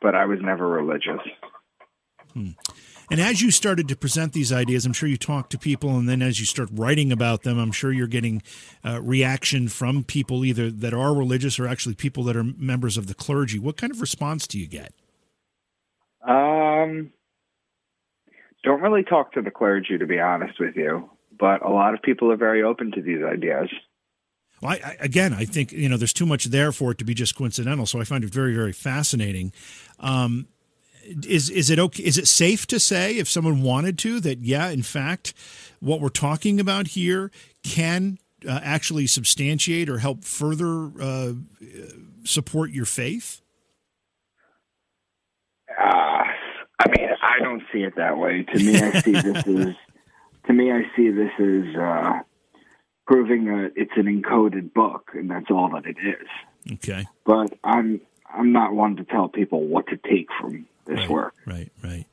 [0.00, 1.20] but I was never religious.
[2.32, 2.50] Hmm.
[3.12, 6.08] And as you started to present these ideas, I'm sure you talked to people, and
[6.08, 8.40] then as you start writing about them, I'm sure you're getting
[8.86, 13.08] uh, reaction from people either that are religious or actually people that are members of
[13.08, 13.58] the clergy.
[13.58, 14.94] What kind of response do you get?
[16.26, 17.12] Um,
[18.64, 22.00] don't really talk to the clergy, to be honest with you, but a lot of
[22.00, 23.68] people are very open to these ideas.
[24.62, 27.04] Well, I, I, again, I think you know there's too much there for it to
[27.04, 27.84] be just coincidental.
[27.84, 29.52] So I find it very, very fascinating.
[30.00, 30.48] Um,
[31.04, 32.02] is is it okay?
[32.02, 35.34] Is it safe to say if someone wanted to that yeah, in fact,
[35.80, 37.30] what we're talking about here
[37.62, 41.32] can uh, actually substantiate or help further uh,
[42.24, 43.40] support your faith?
[45.70, 46.24] Uh,
[46.78, 48.42] I mean, I don't see it that way.
[48.42, 49.74] To me, I see this as
[50.46, 52.20] to me, I see this as uh,
[53.06, 56.74] proving a, it's an encoded book, and that's all that it is.
[56.74, 57.06] Okay.
[57.24, 58.00] But I'm
[58.32, 61.34] I'm not one to tell people what to take from this right, work.
[61.46, 62.06] Right, right.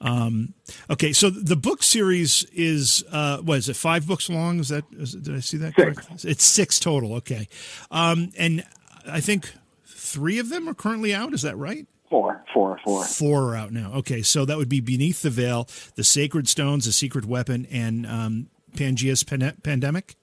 [0.00, 0.52] Um,
[0.90, 3.76] okay, so the book series is uh, what is it?
[3.76, 4.60] Five books long?
[4.60, 4.84] Is that?
[4.92, 6.06] Is, did I see that six.
[6.06, 6.24] correct?
[6.24, 7.14] It's six total.
[7.14, 7.48] Okay,
[7.90, 8.64] um, and
[9.06, 9.52] I think
[9.86, 11.32] three of them are currently out.
[11.32, 11.86] Is that right?
[12.10, 13.04] Four, four, four.
[13.04, 13.92] Four are out now.
[13.94, 15.66] Okay, so that would be Beneath the Veil,
[15.96, 20.14] The Sacred Stones, The Secret Weapon, and um, Pangea's Pan- Pandemic.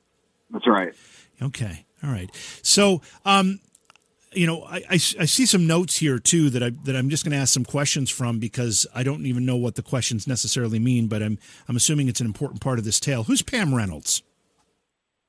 [0.52, 0.94] That's right.
[1.42, 2.30] Okay, all right.
[2.62, 3.60] So, um,
[4.34, 7.24] you know, I, I, I, see some notes here too that I that I'm just
[7.24, 10.80] going to ask some questions from because I don't even know what the questions necessarily
[10.80, 13.24] mean, but I'm I'm assuming it's an important part of this tale.
[13.24, 14.24] Who's Pam Reynolds?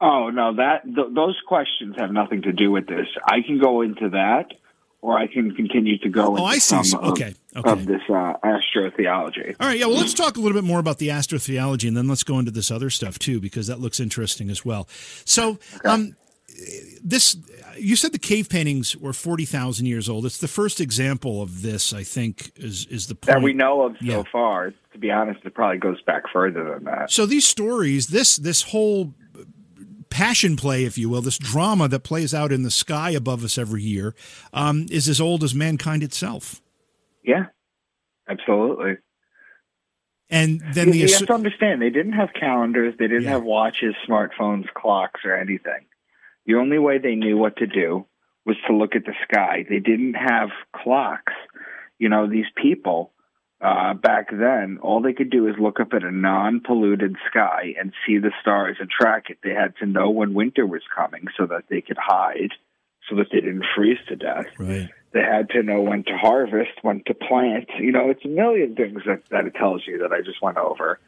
[0.01, 3.07] Oh no, that th- those questions have nothing to do with this.
[3.25, 4.53] I can go into that,
[5.01, 6.83] or I can continue to go into oh, I see.
[6.83, 7.35] some okay.
[7.55, 7.71] Of, okay.
[7.73, 9.57] of this uh, astrotheology.
[9.61, 9.87] All right, yeah.
[9.87, 12.53] Well, let's talk a little bit more about the astrotheology, and then let's go into
[12.53, 14.89] this other stuff too, because that looks interesting as well.
[15.25, 15.89] So, okay.
[15.89, 16.17] um,
[17.03, 17.37] this
[17.79, 20.27] you said the cave paintings were 40,000 years old.
[20.27, 23.27] It's the first example of this, I think, is is the point.
[23.27, 24.15] That we know of yeah.
[24.17, 24.73] so far.
[24.93, 27.11] To be honest, it probably goes back further than that.
[27.11, 29.15] So these stories, this this whole
[30.11, 33.57] passion play, if you will, this drama that plays out in the sky above us
[33.57, 34.15] every year,
[34.53, 36.61] um, is as old as mankind itself.
[37.25, 37.47] Yeah,
[38.29, 38.97] absolutely.
[40.29, 43.31] And then you, the you have to understand, they didn't have calendars, they didn't Yeah.
[43.31, 45.87] have watches, smartphones, clocks, or anything.
[46.47, 48.07] The only way they knew what to do
[48.45, 49.65] was to look at the sky.
[49.69, 51.33] They didn't have clocks.
[51.99, 53.13] You know, these people
[53.61, 57.93] uh, back then, all they could do is look up at a non-polluted sky and
[58.05, 59.39] see the stars and track it.
[59.45, 62.51] They had to know when winter was coming so that they could hide,
[63.09, 64.47] so that they didn't freeze to death.
[64.59, 64.91] right.
[65.13, 67.69] They had to know when to harvest, when to plant.
[67.79, 70.57] You know, it's a million things that, that it tells you that I just went
[70.57, 70.99] over.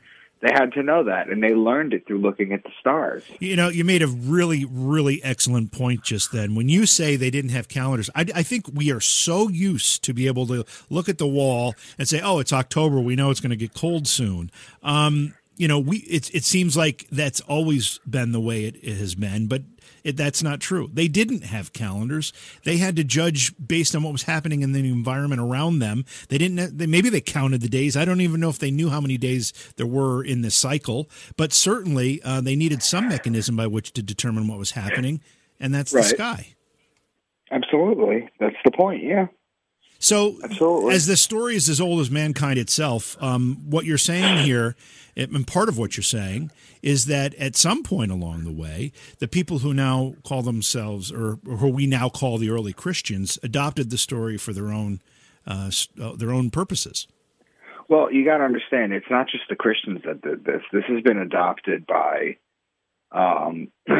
[0.44, 3.22] They had to know that, and they learned it through looking at the stars.
[3.40, 6.54] You know, you made a really, really excellent point just then.
[6.54, 10.12] When you say they didn't have calendars, I, I, think we are so used to
[10.12, 13.00] be able to look at the wall and say, "Oh, it's October.
[13.00, 14.50] We know it's going to get cold soon."
[14.82, 18.98] Um, you know, we it it seems like that's always been the way it, it
[18.98, 19.62] has been, but
[20.04, 20.90] it, that's not true.
[20.92, 22.32] They didn't have calendars.
[22.64, 26.04] They had to judge based on what was happening in the environment around them.
[26.28, 26.76] They didn't.
[26.78, 27.96] They, maybe they counted the days.
[27.96, 31.08] I don't even know if they knew how many days there were in this cycle.
[31.36, 35.20] But certainly, uh, they needed some mechanism by which to determine what was happening,
[35.58, 36.02] and that's Right.
[36.02, 36.54] the sky.
[37.50, 39.02] Absolutely, that's the point.
[39.02, 39.26] Yeah.
[39.98, 40.94] So, Absolutely.
[40.94, 44.76] as the story is as old as mankind itself, um, what you're saying here,
[45.16, 46.50] and part of what you're saying,
[46.82, 51.38] is that at some point along the way, the people who now call themselves, or,
[51.48, 55.00] or who we now call the early Christians, adopted the story for their own
[55.46, 57.06] uh, uh their own purposes.
[57.88, 60.62] Well, you got to understand, it's not just the Christians that did this.
[60.72, 62.38] This has been adopted by,
[63.12, 63.98] um, this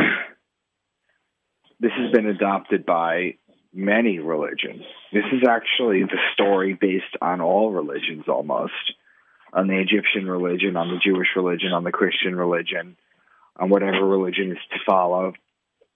[1.97, 3.37] has been adopted by
[3.75, 4.83] many religions.
[5.13, 8.73] This is actually the story based on all religions almost
[9.53, 12.97] on the Egyptian religion, on the Jewish religion, on the Christian religion,
[13.57, 15.33] on whatever religion is to follow.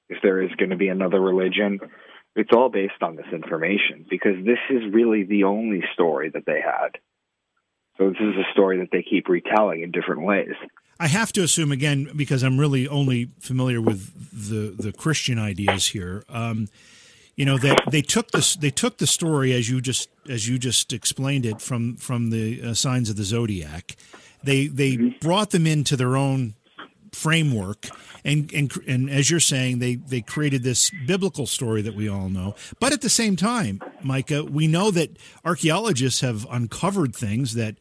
[0.08, 1.80] If there is going to be another religion,
[2.36, 6.60] it's all based on this information because this is really the only story that they
[6.60, 6.98] had.
[7.96, 10.54] So this is a story that they keep retelling in different ways.
[11.00, 15.86] I have to assume again because I'm really only familiar with the the Christian ideas
[15.86, 16.24] here.
[16.28, 16.68] Um,
[17.38, 20.58] you know that they took this they took the story as you just as you
[20.58, 23.96] just explained it from from the uh, signs of the zodiac
[24.42, 25.18] they they mm-hmm.
[25.20, 26.54] brought them into their own
[27.12, 27.86] framework
[28.24, 32.28] and and and as you're saying they they created this biblical story that we all
[32.28, 37.76] know but at the same time micah we know that archaeologists have uncovered things that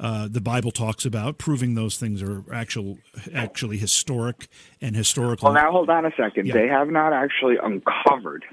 [0.00, 2.98] uh, the Bible talks about, proving those things are actual,
[3.34, 4.46] actually historic
[4.80, 5.46] and historical.
[5.46, 6.46] Well, now hold on a second.
[6.46, 6.54] Yeah.
[6.54, 8.44] They have not actually uncovered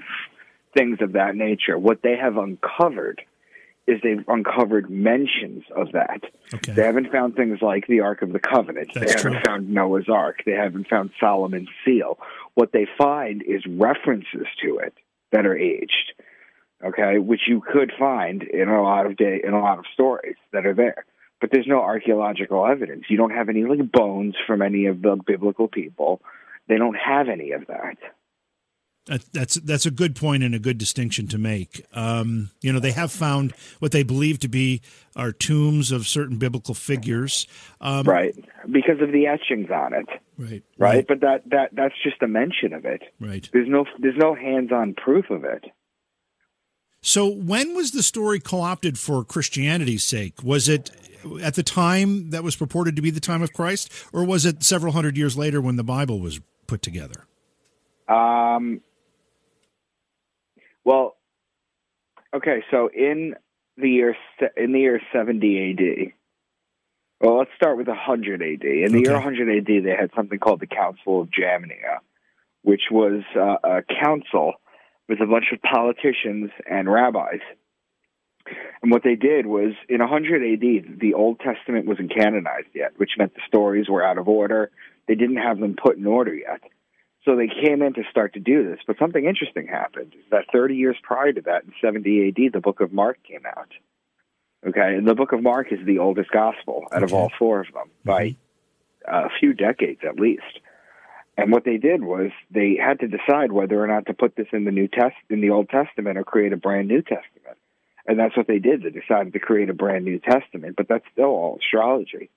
[0.76, 1.78] things of that nature.
[1.78, 3.22] What they have uncovered
[3.86, 6.22] is they've uncovered mentions of that.
[6.52, 6.72] Okay.
[6.72, 8.90] They haven't found things like the Ark of the Covenant.
[8.92, 9.42] That's they haven't true.
[9.44, 10.42] found Noah's Ark.
[10.44, 12.18] They haven't found Solomon's seal.
[12.54, 14.94] What they find is references to it
[15.32, 16.12] that are aged.
[16.84, 20.36] Okay, which you could find in a lot of day in a lot of stories
[20.52, 21.06] that are there.
[21.40, 23.04] But there's no archaeological evidence.
[23.08, 26.20] You don't have any like bones from any of the biblical people.
[26.68, 27.96] They don't have any of that
[29.06, 31.84] that's that's a good point and a good distinction to make.
[31.92, 34.82] Um, you know, they have found what they believe to be
[35.14, 37.46] are tombs of certain biblical figures,
[37.80, 38.34] um, right?
[38.70, 40.62] Because of the etchings on it, right, right?
[40.78, 41.06] Right.
[41.06, 43.48] But that that that's just a mention of it, right?
[43.52, 45.64] There's no there's no hands-on proof of it.
[47.00, 50.42] So, when was the story co-opted for Christianity's sake?
[50.42, 50.90] Was it
[51.40, 54.64] at the time that was purported to be the time of Christ, or was it
[54.64, 57.26] several hundred years later when the Bible was put together?
[58.08, 58.80] Um,
[60.86, 61.16] well,
[62.34, 63.34] okay, so in
[63.76, 64.16] the year
[64.56, 66.12] in the year 70 AD.
[67.20, 68.62] Well, let's start with 100 AD.
[68.62, 68.98] In the okay.
[69.00, 71.98] year 100 AD, they had something called the Council of Jamnia,
[72.62, 74.54] which was uh, a council
[75.08, 77.40] with a bunch of politicians and rabbis.
[78.82, 83.12] And what they did was, in 100 AD, the Old Testament wasn't canonized yet, which
[83.18, 84.70] meant the stories were out of order.
[85.08, 86.60] They didn't have them put in order yet.
[87.26, 88.78] So they came in to start to do this.
[88.86, 90.14] But something interesting happened.
[90.30, 93.72] That 30 years prior to that, in 70 AD, the book of Mark came out.
[94.66, 97.04] Okay, and the book of Mark is the oldest gospel out okay.
[97.04, 99.26] of all four of them by mm-hmm.
[99.26, 100.60] a few decades at least.
[101.36, 104.46] And what they did was they had to decide whether or not to put this
[104.52, 107.58] in the New Test in the Old Testament or create a brand New Testament.
[108.06, 108.82] And that's what they did.
[108.82, 112.30] They decided to create a brand New Testament, but that's still all astrology.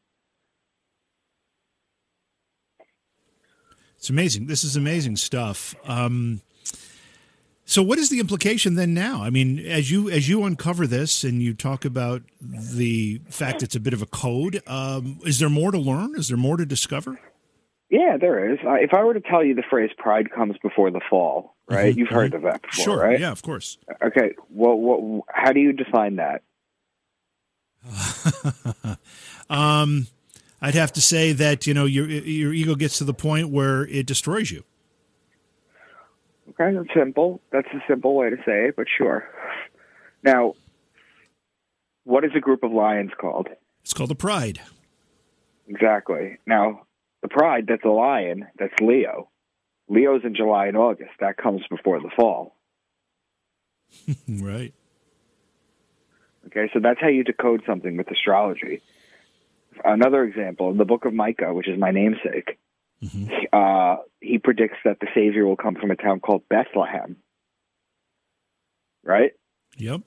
[4.00, 4.48] It's amazing.
[4.48, 5.76] This is amazing stuff.
[5.84, 6.40] Um,
[7.66, 9.22] so, what is the implication then now?
[9.22, 13.76] I mean, as you as you uncover this and you talk about the fact it's
[13.76, 16.16] a bit of a code, um, is there more to learn?
[16.16, 17.20] Is there more to discover?
[17.90, 18.60] Yeah, there is.
[18.66, 21.92] Uh, if I were to tell you the phrase "pride comes before the fall," right?
[21.92, 22.00] Mm-hmm.
[22.00, 22.46] You've heard mm-hmm.
[22.46, 23.02] of that before, sure.
[23.02, 23.20] right?
[23.20, 23.78] Yeah, of course.
[24.02, 24.34] Okay.
[24.50, 26.42] Well, what, how do you define that?
[29.50, 30.08] um,
[30.62, 33.86] I'd have to say that you know your your ego gets to the point where
[33.88, 34.64] it destroys you.
[36.50, 37.42] Okay, that's simple.
[37.52, 39.30] That's a simple way to say it, but sure.
[40.24, 40.56] Now,
[42.04, 43.48] what is a group of lions called?
[43.82, 44.60] It's called a pride.
[45.68, 46.38] Exactly.
[46.46, 46.82] Now,
[47.22, 49.30] the pride that's a lion, that's Leo.
[49.88, 51.12] Leo's in July and August.
[51.20, 52.56] That comes before the fall.
[54.28, 54.74] right.
[56.48, 58.82] Okay, so that's how you decode something with astrology
[59.84, 62.58] another example in the book of Micah, which is my namesake.
[63.04, 63.28] Mm-hmm.
[63.54, 67.18] Uh, he predicts that the Savior will come from a town called Bethlehem.
[69.04, 69.32] Right?
[69.78, 70.02] Yep.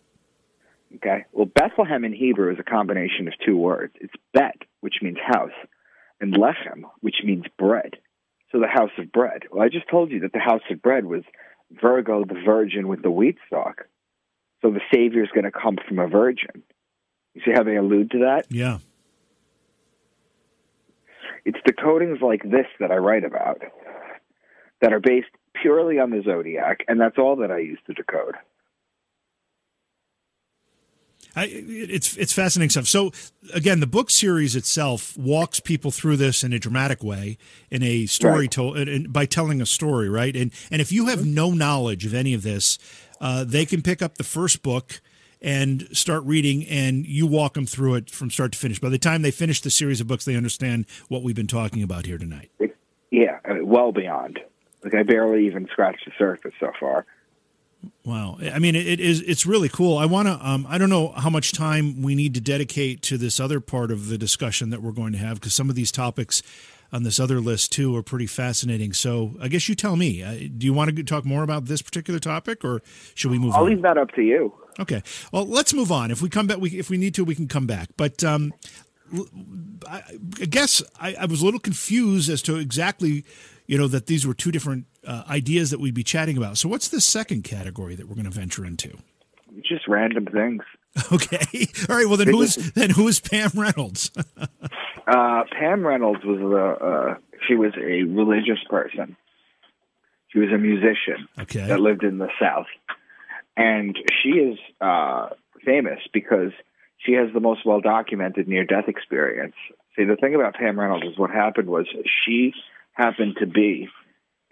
[0.96, 1.24] Okay.
[1.32, 3.94] Well, Bethlehem in Hebrew is a combination of two words.
[4.00, 5.50] It's Bet, which means house,
[6.20, 7.96] and Lechem, which means bread.
[8.50, 9.44] So the house of bread.
[9.50, 11.22] Well, I just told you that the house of bread was
[11.70, 13.86] Virgo, the virgin with the wheat stalk.
[14.61, 16.62] So the Savior is going to come from a virgin.
[17.34, 18.44] You see how they allude to that?
[18.51, 18.78] Yeah.
[21.45, 23.62] It's decodings like this that I write about
[24.80, 28.34] that are based purely on the zodiac, and that's all that I use to decode.
[31.34, 32.86] I, it's it's fascinating stuff.
[32.86, 33.11] So
[33.55, 37.38] again, the book series itself walks people through this in a dramatic way,
[37.70, 38.51] in a story right.
[38.51, 40.36] told by telling a story, right?
[40.36, 42.78] And and if you have no knowledge of any of this,
[43.20, 45.01] uh, they can pick up the first book
[45.43, 48.78] and start reading, and you walk them through it from start to finish.
[48.78, 51.82] By the time they finish the series of books, they understand what we've been talking
[51.82, 52.51] about here tonight.
[53.11, 54.40] Yeah, well beyond.
[54.84, 57.05] Like I barely even scratched the surface so far.
[58.05, 59.99] Wow, I mean, it is it's really cool.
[59.99, 60.38] I want to.
[60.40, 63.90] Um, I don't know how much time we need to dedicate to this other part
[63.90, 66.43] of the discussion that we're going to have because some of these topics
[66.93, 68.93] on this other list too are pretty fascinating.
[68.93, 70.22] So I guess you tell me.
[70.22, 72.82] Uh, do you want to talk more about this particular topic, or
[73.14, 73.53] should we move?
[73.53, 73.57] On?
[73.57, 73.70] I'll on?
[73.70, 74.53] leave that up to you.
[74.78, 75.03] Okay.
[75.32, 76.11] Well, let's move on.
[76.11, 77.88] If we come back, we, if we need to, we can come back.
[77.97, 78.53] But um,
[79.88, 80.03] I,
[80.40, 83.24] I guess I, I was a little confused as to exactly,
[83.66, 86.59] you know, that these were two different uh, ideas that we'd be chatting about.
[86.59, 88.99] So, what's the second category that we're going to venture into?
[89.62, 90.62] Just random things.
[91.12, 91.68] Okay.
[91.88, 92.07] All right.
[92.07, 94.11] Well, then who is then who is Pam Reynolds?
[95.07, 97.14] uh, Pam Reynolds was a uh,
[97.47, 99.16] she was a religious person.
[100.28, 101.66] She was a musician okay.
[101.66, 102.66] that lived in the South,
[103.57, 105.28] and she is uh,
[105.64, 106.53] famous because
[106.99, 109.55] she has the most well documented near death experience.
[109.97, 111.86] See, the thing about Pam Reynolds is what happened was
[112.24, 112.53] she
[112.93, 113.88] happened to be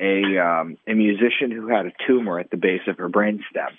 [0.01, 3.73] a um, a musician who had a tumor at the base of her brainstem,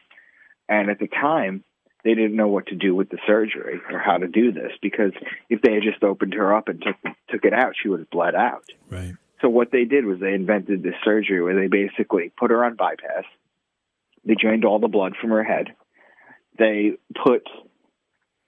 [0.69, 1.63] and at the time
[2.03, 5.11] they didn't know what to do with the surgery or how to do this because
[5.49, 6.95] if they had just opened her up and took
[7.29, 8.65] took it out, she would have bled out.
[8.89, 9.15] Right.
[9.41, 12.75] So what they did was they invented this surgery where they basically put her on
[12.75, 13.23] bypass.
[14.23, 15.69] They drained all the blood from her head.
[16.57, 16.93] They
[17.23, 17.47] put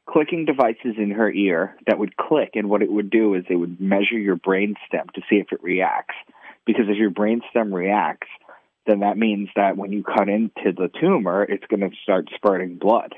[0.08, 3.56] clicking devices in her ear that would click, and what it would do is it
[3.56, 6.16] would measure your brain stem to see if it reacts.
[6.66, 8.28] Because if your brain stem reacts,
[8.86, 12.78] then that means that when you cut into the tumor, it's going to start spurting
[12.78, 13.16] blood.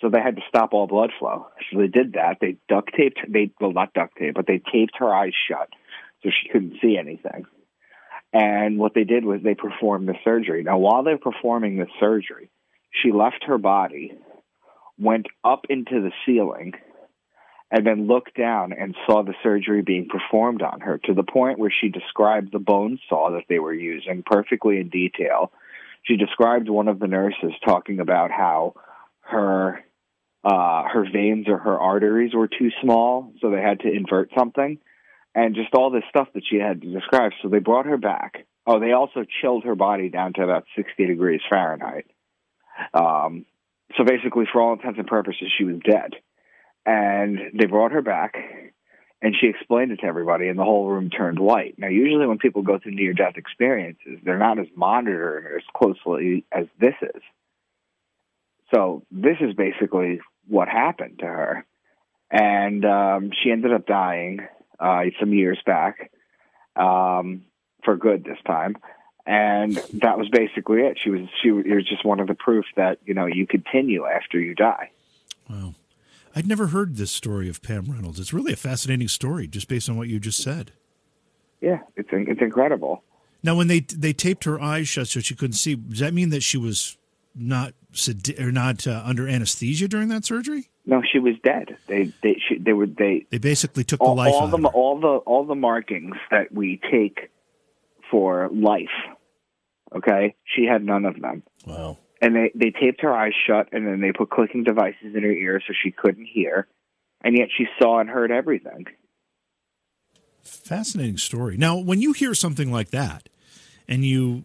[0.00, 1.46] So they had to stop all blood flow.
[1.70, 2.36] So they did that.
[2.40, 5.68] They duct taped, they well not duct tape, but they taped her eyes shut
[6.22, 7.46] so she couldn't see anything.
[8.32, 10.62] And what they did was they performed the surgery.
[10.62, 12.50] Now, while they're performing the surgery,
[12.90, 14.12] she left her body,
[14.98, 16.74] went up into the ceiling,
[17.70, 21.58] and then looked down and saw the surgery being performed on her to the point
[21.58, 25.50] where she described the bone saw that they were using perfectly in detail.
[26.02, 28.74] She described one of the nurses talking about how
[29.22, 29.82] her
[30.44, 34.78] uh, her veins or her arteries were too small, so they had to invert something,
[35.34, 37.32] and just all this stuff that she had to describe.
[37.42, 38.46] So they brought her back.
[38.66, 42.06] Oh, they also chilled her body down to about 60 degrees Fahrenheit.
[42.92, 43.46] Um,
[43.96, 46.14] so basically, for all intents and purposes, she was dead.
[46.84, 48.36] And they brought her back,
[49.22, 51.74] and she explained it to everybody, and the whole room turned white.
[51.78, 56.44] Now, usually when people go through near death experiences, they're not as monitored as closely
[56.52, 57.22] as this is.
[58.74, 61.66] So this is basically what happened to her,
[62.30, 64.40] and um, she ended up dying
[64.80, 66.10] uh, some years back
[66.74, 67.44] um,
[67.84, 68.76] for good this time,
[69.24, 70.98] and that was basically it.
[71.02, 74.04] She was she it was just one of the proof that you know you continue
[74.06, 74.90] after you die.
[75.48, 75.74] Wow.
[76.34, 78.20] I'd never heard this story of Pam Reynolds.
[78.20, 80.72] It's really a fascinating story, just based on what you just said.
[81.62, 83.02] Yeah, it's it's incredible.
[83.42, 86.28] Now, when they they taped her eyes shut so she couldn't see, does that mean
[86.30, 86.98] that she was
[87.36, 90.70] not sed- or not uh, under anesthesia during that surgery?
[90.84, 91.76] No, she was dead.
[91.86, 95.00] They they she, they were they they basically took all, the life all the all
[95.00, 97.30] the all the markings that we take
[98.10, 98.84] for life.
[99.94, 101.42] Okay, she had none of them.
[101.66, 101.98] Wow.
[102.22, 105.32] And they they taped her eyes shut, and then they put clicking devices in her
[105.32, 106.66] ears so she couldn't hear,
[107.22, 108.86] and yet she saw and heard everything.
[110.42, 111.56] Fascinating story.
[111.56, 113.28] Now, when you hear something like that,
[113.88, 114.44] and you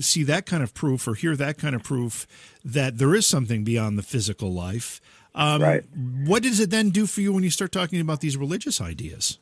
[0.00, 2.26] see that kind of proof or hear that kind of proof
[2.64, 5.00] that there is something beyond the physical life.
[5.34, 5.84] Um, right.
[6.24, 9.38] What does it then do for you when you start talking about these religious ideas?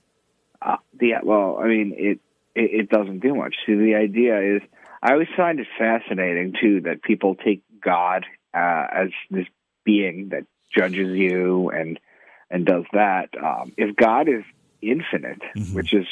[0.61, 2.21] Uh, yeah, well, I mean, it,
[2.55, 3.57] it, it doesn't do much.
[3.67, 4.63] See, the idea is,
[5.03, 8.25] I always find it fascinating too that people take God
[8.55, 9.47] uh, as this
[9.85, 11.99] being that judges you and
[12.51, 13.31] and does that.
[13.43, 14.45] Um, if God is
[14.81, 15.75] infinite, mm-hmm.
[15.75, 16.07] which is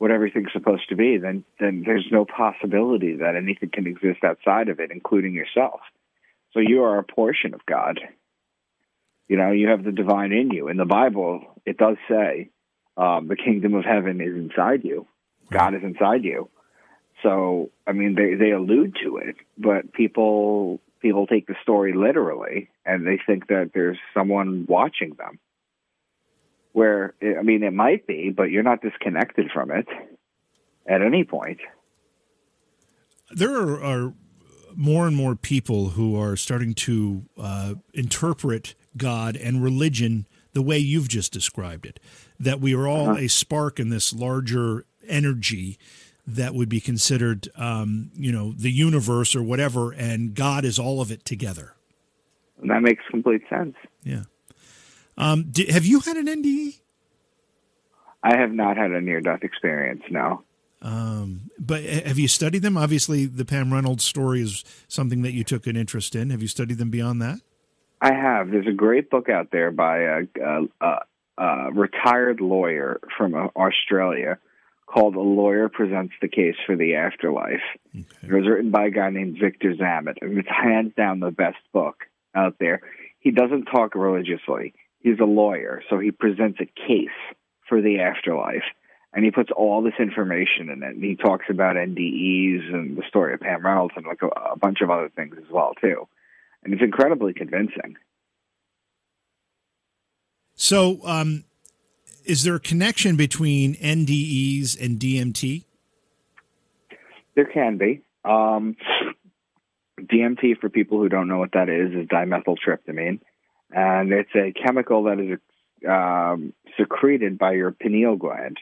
[0.00, 4.70] what everything's supposed to be, then then there's no possibility that anything can exist outside
[4.70, 5.80] of it, including yourself.
[6.54, 8.00] So you are a portion of God.
[9.28, 10.68] You know, you have the divine in you.
[10.68, 12.48] In the Bible, it does say
[12.96, 15.06] um, the kingdom of heaven is inside you.
[15.52, 16.48] God is inside you.
[17.22, 22.70] So, I mean, they they allude to it, but people people take the story literally,
[22.86, 25.38] and they think that there's someone watching them
[26.72, 29.86] where I mean it might be, but you're not disconnected from it
[30.86, 31.58] at any point.
[33.30, 34.14] There are, are
[34.76, 40.78] more and more people who are starting to uh, interpret God and religion the way
[40.78, 42.00] you've just described it.
[42.38, 43.20] That we are all Uh-huh.
[43.20, 45.78] a spark in this larger energy
[46.26, 51.00] that would be considered, um, you know, the universe or whatever, and God is all
[51.00, 51.74] of it together.
[52.60, 53.74] And that makes complete sense.
[54.04, 54.24] Yeah.
[55.16, 56.26] Um, di- have you had an?
[56.26, 56.80] NDE?
[58.22, 60.42] I have not had a near death experience, no.
[60.82, 62.76] Um, but have you studied them?
[62.76, 66.30] Obviously, the Pam Reynolds story is something that you took an interest in.
[66.30, 67.40] Have you studied them beyond that?
[68.00, 68.50] I have.
[68.50, 73.48] There's a great book out there by a, a, a, a retired lawyer from uh,
[73.56, 74.38] Australia
[74.86, 77.60] called A Lawyer Presents the Case for the Afterlife.
[77.94, 81.58] It was written by a guy named Victor Zammit, and it's hands down the best
[81.72, 82.80] book out there.
[83.20, 84.74] He doesn't talk religiously.
[85.00, 87.08] He's a lawyer, so he presents a case
[87.68, 88.64] for the afterlife.
[89.12, 90.94] And he puts all this information in it.
[90.94, 94.56] And he talks about NDEs and the story of Pam Reynolds and like a, a
[94.56, 96.06] bunch of other things as well too.
[96.62, 97.96] And it's incredibly convincing.
[100.54, 101.44] So, um,
[102.24, 105.64] is there a connection between NDEs and DMT?
[107.34, 108.02] There can be.
[108.24, 108.76] Um,
[109.98, 113.20] DMT, for people who don't know what that is, is dimethyltryptamine,
[113.72, 115.38] and it's a chemical that is
[115.88, 118.58] um, secreted by your pineal gland.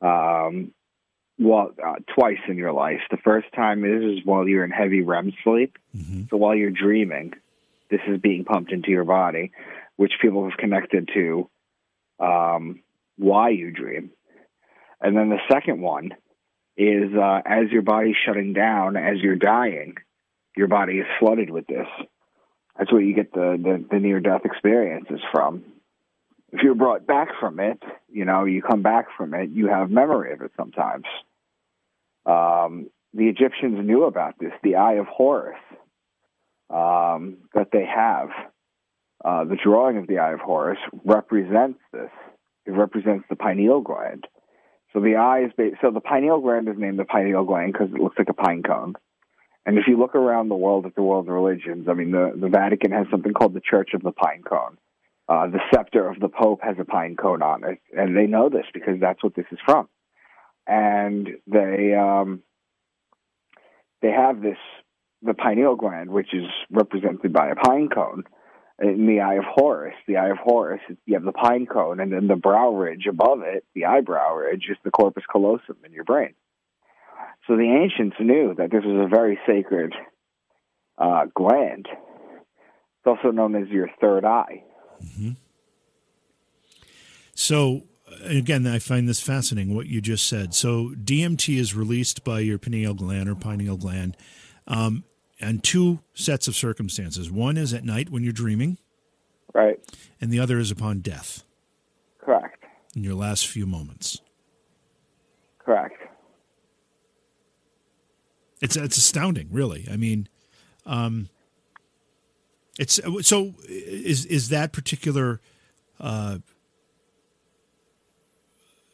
[0.00, 0.72] Um,
[1.38, 3.00] well, uh, twice in your life.
[3.10, 5.76] The first time is, while you're in heavy REM sleep.
[6.30, 7.34] So while you're dreaming,
[7.90, 9.52] this is being pumped into your body,
[9.96, 11.48] which people have connected to
[12.18, 12.82] um,
[13.16, 14.10] why you dream.
[15.00, 16.12] And then the second one
[16.76, 19.96] is uh, as your body's shutting down, as you're dying,
[20.56, 21.86] your body is flooded with this.
[22.78, 25.64] That's where you get the, the, the near death experiences from.
[26.52, 29.90] If you're brought back from it, you know, you come back from it, you have
[29.90, 31.04] memory of it sometimes.
[32.24, 35.58] Um, the Egyptians knew about this, the Eye of Horus
[36.70, 38.28] um, that they have.
[39.24, 42.10] Uh, the drawing of the Eye of Horus represents this.
[42.66, 44.26] It represents the pineal gland.
[44.92, 47.90] So the eye is ba- so the pineal gland is named the pineal gland because
[47.92, 48.94] it looks like a pine cone.
[49.66, 52.48] And if you look around the world at the world religions, I mean, the, the
[52.48, 54.78] Vatican has something called the Church of the Pine Cone.
[55.28, 58.48] Uh, the scepter of the Pope has a pine cone on it, and they know
[58.48, 59.88] this because that's what this is from.
[60.68, 62.42] And they um,
[64.02, 64.58] they have this
[65.22, 68.22] the pineal gland, which is represented by a pine cone,
[68.80, 69.94] in the Eye of Horus.
[70.06, 73.42] The Eye of Horus, you have the pine cone, and then the brow ridge above
[73.42, 76.34] it, the eyebrow ridge, is the corpus callosum in your brain.
[77.46, 79.94] So the ancients knew that this was a very sacred
[80.98, 81.86] uh, gland.
[81.88, 84.64] It's also known as your third eye.
[87.34, 87.82] So,
[88.24, 90.54] again, I find this fascinating what you just said.
[90.54, 94.16] So, DMT is released by your pineal gland or pineal gland
[94.66, 95.04] um,
[95.40, 97.30] and two sets of circumstances.
[97.30, 98.78] One is at night when you're dreaming,
[99.54, 99.78] Right.
[100.20, 101.44] and the other is upon death
[102.18, 102.64] Correct.
[102.94, 104.20] in your last few moments.
[105.58, 105.94] Correct.
[108.60, 109.86] It's it's astounding, really.
[109.90, 110.28] I mean,
[110.86, 111.28] um,
[112.78, 115.40] it's so is is that particular
[116.00, 116.38] uh,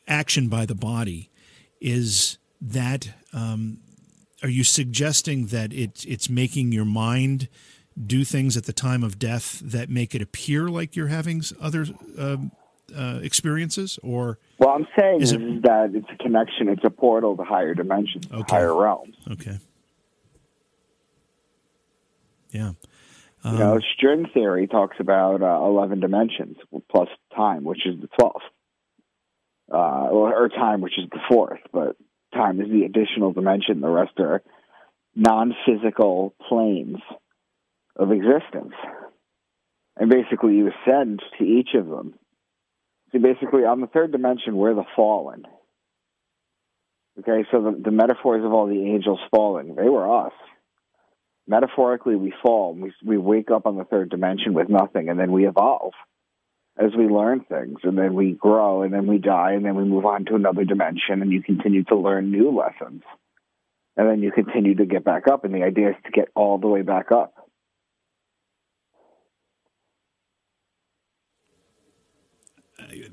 [0.06, 1.30] action by the body
[1.80, 3.78] is that um,
[4.42, 7.48] are you suggesting that it it's making your mind
[8.06, 11.86] do things at the time of death that make it appear like you're having other
[12.18, 12.52] um,
[12.96, 17.42] uh, experiences or well, I'm saying Is that it's a connection, it's a portal to
[17.44, 18.56] higher dimensions, Okay.
[18.56, 19.16] higher realms.
[19.30, 19.58] okay
[22.50, 22.72] yeah
[23.44, 26.56] You know, string theory talks about uh, 11 dimensions
[26.90, 28.46] plus time, which is the 12th.
[29.72, 31.96] Uh, or, or time, which is the fourth, but
[32.34, 33.80] time is the additional dimension.
[33.80, 34.42] The rest are
[35.16, 36.98] non physical planes
[37.96, 38.74] of existence.
[39.96, 42.14] And basically, you ascend to each of them.
[43.12, 45.44] Basically, on the third dimension, we're the fallen.
[47.18, 50.32] Okay, so the, the metaphors of all the angels falling, they were us.
[51.46, 55.32] Metaphorically we fall we we wake up on the third dimension with nothing and then
[55.32, 55.92] we evolve
[56.78, 59.84] as we learn things and then we grow and then we die and then we
[59.84, 63.02] move on to another dimension and you continue to learn new lessons.
[63.96, 66.58] And then you continue to get back up and the idea is to get all
[66.58, 67.34] the way back up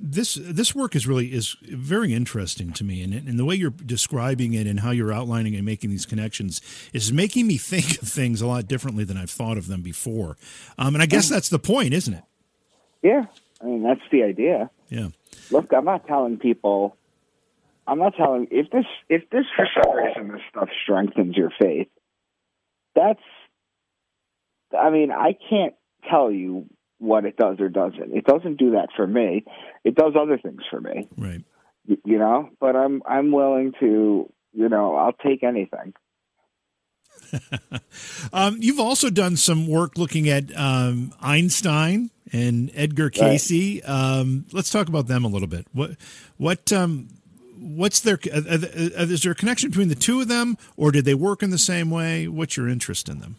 [0.01, 3.69] this this work is really is very interesting to me, and and the way you're
[3.71, 6.61] describing it and how you're outlining and making these connections
[6.93, 10.37] is making me think of things a lot differently than I've thought of them before.
[10.77, 12.23] Um, and I guess that's the point, isn't it?
[13.01, 13.25] yeah
[13.61, 15.07] i mean that's the idea Yeah.
[15.51, 16.97] look i'm not telling people
[17.87, 21.87] i'm not telling if this if this for some reason this stuff strengthens your faith
[22.95, 23.21] that's
[24.77, 25.75] i mean i can't
[26.09, 26.65] tell you
[26.99, 28.15] what it does or doesn't.
[28.15, 29.45] It doesn't do that for me.
[29.83, 31.07] It does other things for me.
[31.17, 31.43] Right.
[31.85, 35.93] You know, but I'm I'm willing to, you know, I'll take anything.
[38.33, 43.51] um, you've also done some work looking at um, Einstein and Edgar Cayce.
[43.51, 43.89] Right.
[43.89, 45.65] Um, let's talk about them a little bit.
[45.73, 45.91] What
[46.37, 47.07] what um,
[47.57, 50.91] what's their uh, uh, uh, is there a connection between the two of them, or
[50.91, 52.27] did they work in the same way?
[52.27, 53.37] What's your interest in them?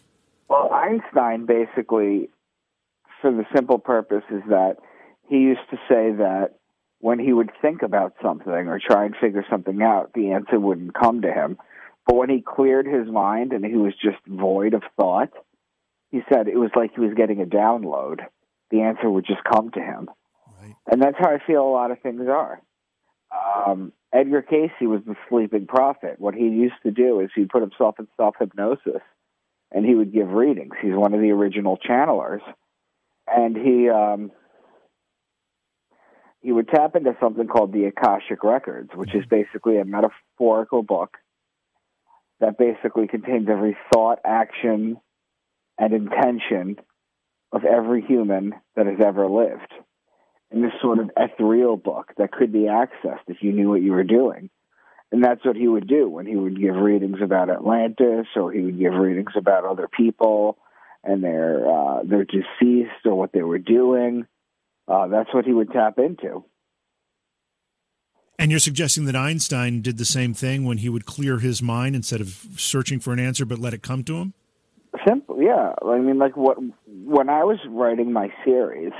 [0.49, 2.29] Well, Einstein basically,
[3.21, 4.77] for the simple purpose, is that
[5.27, 6.55] he used to say that
[6.99, 10.93] when he would think about something or try and figure something out, the answer wouldn't
[10.93, 11.57] come to him.
[12.05, 15.31] But when he cleared his mind and he was just void of thought,
[16.09, 18.19] he said it was like he was getting a download.
[18.69, 20.09] The answer would just come to him.
[20.61, 20.75] Right.
[20.91, 22.61] And that's how I feel a lot of things are.
[23.65, 26.15] Um, Edgar Cayce was the sleeping prophet.
[26.19, 29.01] What he used to do is he'd put himself in self hypnosis
[29.71, 30.73] and he would give readings.
[30.81, 32.41] He's one of the original channelers.
[33.33, 34.31] And he um,
[36.41, 41.17] he would tap into something called the Akashic Records, which is basically a metaphorical book
[42.39, 44.97] that basically contains every thought, action,
[45.77, 46.77] and intention
[47.51, 49.71] of every human that has ever lived.
[50.49, 53.93] In this sort of ethereal book that could be accessed if you knew what you
[53.93, 54.49] were doing.
[55.11, 58.61] And that's what he would do when he would give readings about Atlantis or he
[58.61, 60.57] would give readings about other people
[61.03, 64.25] and their uh, their deceased or what they were doing.
[64.87, 66.43] Uh, that's what he would tap into.
[68.37, 71.95] And you're suggesting that Einstein did the same thing when he would clear his mind
[71.95, 74.33] instead of searching for an answer, but let it come to him.
[75.07, 75.73] Simple, yeah.
[75.85, 78.93] I mean, like what when I was writing my series,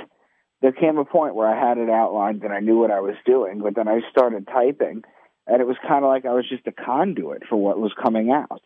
[0.60, 3.16] there came a point where I had it outlined and I knew what I was
[3.26, 5.02] doing, but then I started typing,
[5.46, 8.30] and it was kind of like I was just a conduit for what was coming
[8.30, 8.62] out.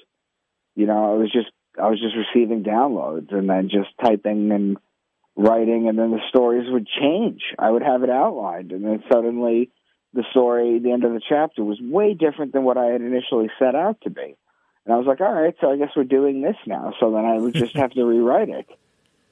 [0.74, 1.48] You know, I was just
[1.80, 4.76] I was just receiving downloads and then just typing and
[5.36, 7.42] writing, and then the stories would change.
[7.58, 9.70] I would have it outlined, and then suddenly
[10.14, 13.50] the story, the end of the chapter, was way different than what I had initially
[13.58, 14.36] set out to be.
[14.84, 16.94] And I was like, all right, so I guess we're doing this now.
[17.00, 18.66] So then I would just have to rewrite it.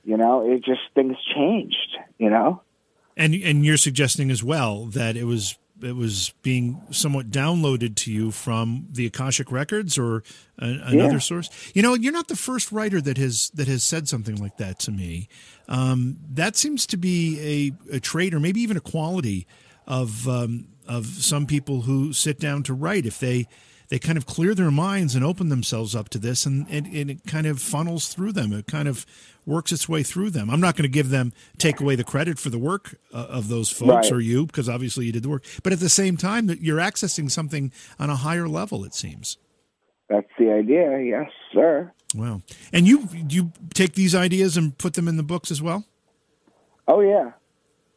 [0.04, 1.96] You know, it just things changed.
[2.18, 2.62] You know,
[3.16, 8.12] and and you're suggesting as well that it was it was being somewhat downloaded to
[8.12, 10.22] you from the Akashic records or
[10.58, 11.18] a, another yeah.
[11.18, 11.50] source.
[11.74, 14.78] You know, you're not the first writer that has that has said something like that
[14.80, 15.28] to me.
[15.68, 19.46] Um, that seems to be a, a trait or maybe even a quality
[19.86, 23.46] of um, of some people who sit down to write if they
[23.94, 27.12] they kind of clear their minds and open themselves up to this and, and, and
[27.12, 28.52] it kind of funnels through them.
[28.52, 29.06] It kind of
[29.46, 30.50] works its way through them.
[30.50, 33.46] I'm not going to give them take away the credit for the work uh, of
[33.46, 34.12] those folks right.
[34.12, 35.44] or you because obviously you did the work.
[35.62, 39.38] But at the same time that you're accessing something on a higher level it seems.
[40.08, 40.98] That's the idea.
[40.98, 41.92] Yes sir.
[42.16, 42.42] Wow
[42.72, 45.84] and you you take these ideas and put them in the books as well?
[46.88, 47.30] Oh yeah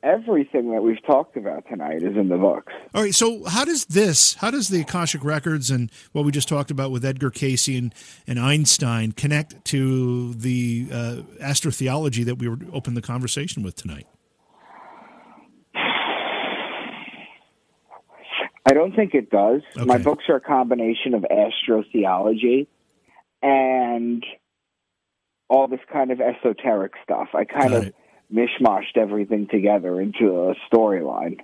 [0.04, 2.74] everything that we've talked about tonight is in the books.
[2.94, 3.14] All right.
[3.14, 6.92] So how does this, how does the Akashic Records and what we just talked about
[6.92, 7.94] with Edgar Cayce and,
[8.26, 14.08] and Einstein connect to the uh, astrotheology that we were open the conversation with tonight?
[18.70, 19.62] I don't think it does.
[19.76, 19.86] Okay.
[19.86, 22.68] My books are a combination of astrotheology
[23.42, 24.26] and
[25.50, 27.30] all this kind of esoteric stuff.
[27.34, 27.96] I kind Got of it
[28.34, 31.40] mishmashed everything together into a storyline.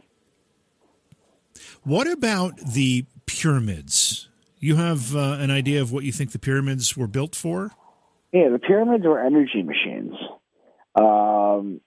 [1.83, 4.29] What about the pyramids?
[4.59, 7.71] You have uh, an idea of what you think the pyramids were built for?
[8.31, 10.15] Yeah, the pyramids were energy machines.
[10.95, 11.81] Um,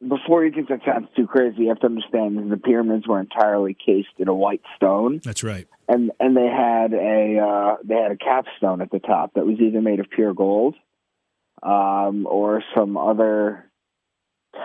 [0.00, 3.18] before you think that sounds too crazy, you have to understand that the pyramids were
[3.18, 5.20] entirely cased in a white stone.
[5.24, 5.66] That's right.
[5.88, 9.58] And and they had a uh, they had a capstone at the top that was
[9.58, 10.76] either made of pure gold
[11.62, 13.67] um, or some other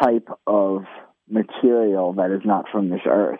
[0.01, 0.83] type of
[1.29, 3.39] material that is not from this earth.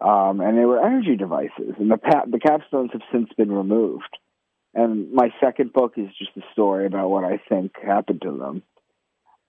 [0.00, 4.18] Um, and they were energy devices, and the pa- the capstones have since been removed.
[4.74, 8.62] And my second book is just a story about what I think happened to them.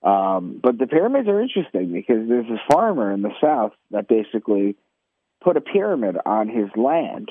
[0.08, 4.76] Um, but the pyramids are interesting because there's a farmer in the south that basically
[5.42, 7.30] put a pyramid on his land.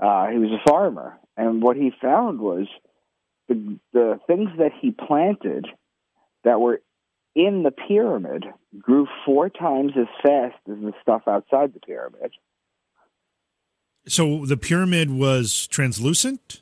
[0.00, 2.66] Uh, he was a farmer, and what he found was
[3.48, 5.66] the the things that he planted
[6.44, 6.80] that were
[7.34, 8.46] in the pyramid
[8.78, 12.32] grew four times as fast as the stuff outside the pyramid.
[14.06, 16.60] So the pyramid was translucent?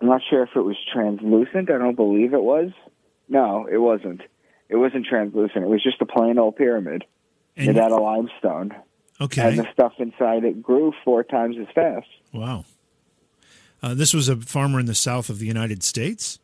[0.00, 1.70] I'm not sure if it was translucent.
[1.70, 2.70] I don't believe it was.
[3.28, 4.22] No, it wasn't.
[4.68, 5.64] It wasn't translucent.
[5.64, 7.04] It was just a plain old pyramid
[7.56, 8.74] and made out of limestone.
[9.20, 9.48] Okay.
[9.48, 12.06] And the stuff inside it grew four times as fast.
[12.32, 12.64] Wow.
[13.82, 16.38] Uh, this was a farmer in the south of the United States?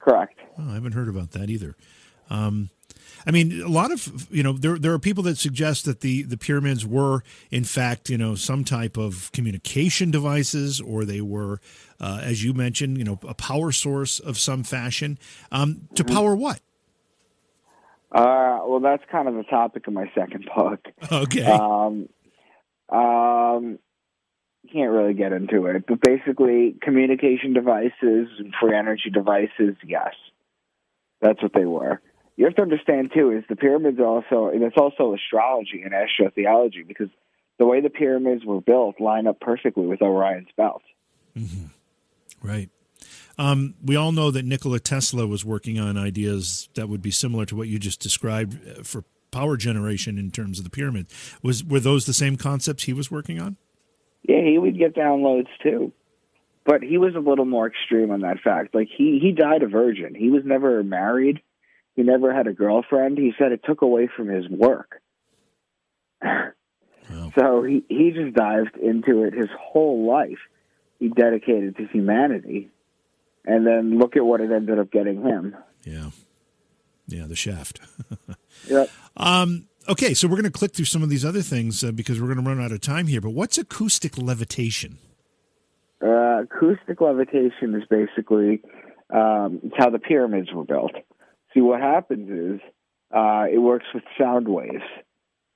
[0.00, 0.39] Correct.
[0.58, 1.74] Oh, I haven't heard about that either.
[2.28, 2.70] Um,
[3.26, 6.22] I mean, a lot of you know there there are people that suggest that the
[6.22, 11.60] the pyramids were in fact you know some type of communication devices, or they were,
[12.00, 15.18] uh, as you mentioned, you know, a power source of some fashion.
[15.52, 16.14] Um, to Mm-hmm.
[16.14, 16.60] power what?
[18.12, 20.80] Uh, well, that's kind of the topic of my second book.
[21.12, 21.44] Okay.
[21.44, 22.08] Um,
[22.88, 23.78] um,
[24.72, 30.14] can't really get into it, but basically, communication devices and free energy devices, yes,
[31.20, 32.00] that's what they were.
[32.36, 35.92] You have to understand too is the pyramids are also and it's also astrology and
[35.92, 37.08] astrotheology because
[37.58, 40.82] the way the pyramids were built line up perfectly with Orion's belt.
[42.42, 42.70] Right.
[43.38, 47.46] Um, we all know that Nikola Tesla was working on ideas that would be similar
[47.46, 51.06] to what you just described uh, for power generation in terms of the pyramid.
[51.42, 53.56] Was were those the same concepts he was working on?
[54.22, 55.92] Yeah, he would get downloads too.
[56.64, 58.74] But he was a little more extreme on that fact.
[58.74, 60.14] Like he he died a virgin.
[60.14, 61.40] He was never married.
[61.96, 63.18] He never had a girlfriend.
[63.18, 65.00] He said it took away from his work.
[67.34, 70.38] So he he just dived into it his whole life.
[70.98, 72.68] He dedicated to humanity.
[73.46, 75.56] And then look at what it ended up getting him.
[75.82, 76.10] Yeah.
[77.06, 77.80] Yeah, the shaft.
[78.68, 78.90] Yep.
[79.16, 82.20] um, okay, so we're going to click through some of these other things uh, because
[82.20, 83.20] we're going to run out of time here.
[83.20, 84.98] But what's acoustic levitation?
[86.42, 88.62] Acoustic levitation is basically
[89.12, 90.92] um, it's how the pyramids were built.
[91.52, 92.60] See, what happens is
[93.14, 94.84] uh, it works with sound waves.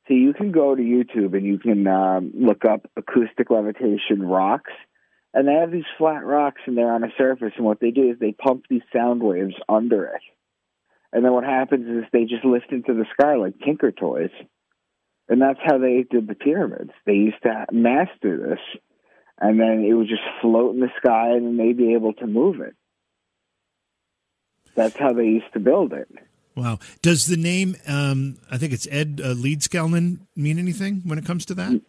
[0.07, 4.73] So you can go to YouTube and you can um, look up acoustic levitation rocks,
[5.33, 7.53] and they have these flat rocks and they're on a surface.
[7.57, 10.23] And what they do is they pump these sound waves under it,
[11.13, 14.31] and then what happens is they just lift into the sky like Tinker Toys.
[15.27, 16.91] And that's how they did the pyramids.
[17.07, 18.81] They used to master this
[19.41, 22.27] and then it would just float in the sky and then they'd be able to
[22.27, 22.75] move it.
[24.75, 26.09] That's how they used to build it.
[26.57, 26.79] Wow.
[27.03, 31.45] Does the name, um, I think it's Ed uh, Leedskalnin, mean anything when it comes
[31.47, 31.81] to that?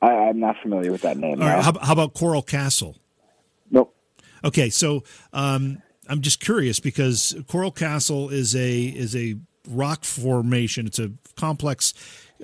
[0.00, 1.40] I, I'm not familiar with that name.
[1.40, 2.96] All right, how, how about Coral Castle?
[3.70, 3.94] nope.
[4.44, 9.36] Okay, so um, I'm just curious because Coral Castle is a is a
[9.68, 10.86] rock formation.
[10.86, 11.94] It's a complex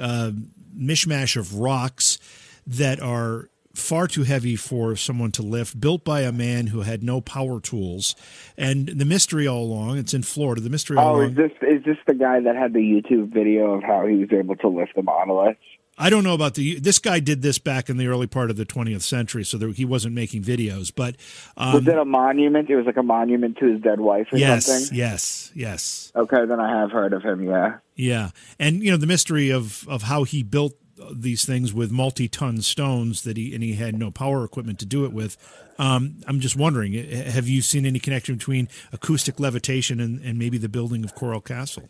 [0.01, 0.33] uh,
[0.77, 2.19] mishmash of rocks
[2.67, 7.03] that are far too heavy for someone to lift, built by a man who had
[7.03, 8.15] no power tools.
[8.57, 10.61] And the mystery all along, it's in Florida.
[10.61, 11.31] The mystery all Oh, along.
[11.31, 14.29] is this is this the guy that had the YouTube video of how he was
[14.33, 15.57] able to lift the monolith?
[15.99, 16.81] I don't know about the.
[16.81, 19.69] This guy did this back in the early part of the 20th century, so there,
[19.69, 20.91] he wasn't making videos.
[20.95, 21.17] But
[21.55, 22.71] um, was it a monument?
[22.71, 24.97] It was like a monument to his dead wife or yes, something.
[24.97, 26.11] yes, yes.
[26.17, 27.45] Okay, then I have heard of him.
[27.45, 27.77] Yeah.
[27.95, 30.73] Yeah, and you know the mystery of of how he built
[31.13, 35.05] these things with multi-ton stones that he and he had no power equipment to do
[35.05, 35.37] it with.
[35.79, 40.39] Um, I'm just wondering, eh, have you seen any connection between acoustic levitation and, and
[40.39, 41.89] maybe the building of Coral Castle?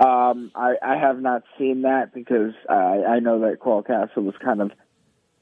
[0.00, 4.34] Um, I, I have not seen that because I, I know that Coral Castle was
[4.42, 4.72] kind of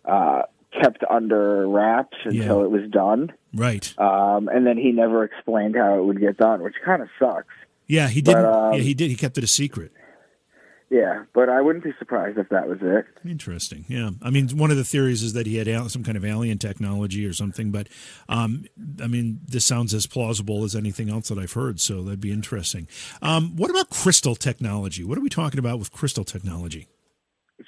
[0.05, 0.43] uh,
[0.79, 2.65] kept under wraps until Yeah.
[2.65, 3.33] it was done.
[3.55, 3.95] Right.
[3.99, 7.49] Um, and then he never explained how it would get done, which kind of sucks.
[7.87, 8.35] Yeah, he did.
[8.35, 9.11] But, um, yeah, he did.
[9.11, 9.93] He kept it a secret.
[10.93, 13.07] Yeah, but I wouldn't be surprised if that was it.
[13.27, 13.87] Interesting.
[13.89, 14.11] Yeah.
[14.21, 17.25] I mean, one of the theories is that he had some kind of alien technology
[17.25, 17.89] or something, but
[18.29, 18.67] um,
[19.03, 22.31] I mean, this sounds as plausible as anything else that I've heard, so that'd be
[22.31, 22.89] interesting.
[23.23, 25.03] Um, what about crystal technology?
[25.03, 26.89] What are we talking about with crystal technology?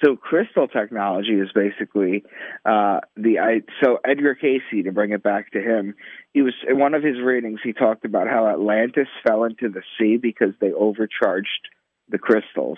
[0.05, 2.25] So crystal technology is basically
[2.67, 3.63] uh, the I.
[3.83, 5.95] So Edgar Cayce, to bring it back to him,
[6.35, 7.61] he was in one of his readings.
[7.65, 11.71] He talked about how Atlantis fell into the sea because they overcharged
[12.11, 12.77] the crystals.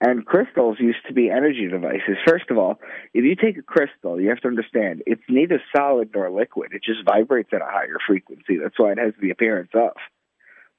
[0.00, 2.16] And crystals used to be energy devices.
[2.24, 2.78] First of all,
[3.14, 6.72] if you take a crystal, you have to understand it's neither solid nor liquid.
[6.72, 8.58] It just vibrates at a higher frequency.
[8.62, 9.96] That's why it has the appearance of.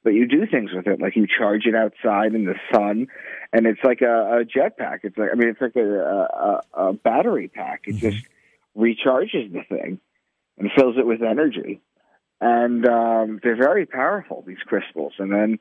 [0.03, 3.07] But you do things with it, like you charge it outside in the sun,
[3.51, 4.99] and it's like a, a jetpack.
[5.03, 7.81] It's like I mean, it's like a, a, a battery pack.
[7.85, 8.25] It just
[8.77, 9.99] recharges the thing
[10.57, 11.81] and fills it with energy.
[12.39, 15.13] And um, they're very powerful, these crystals.
[15.19, 15.59] And then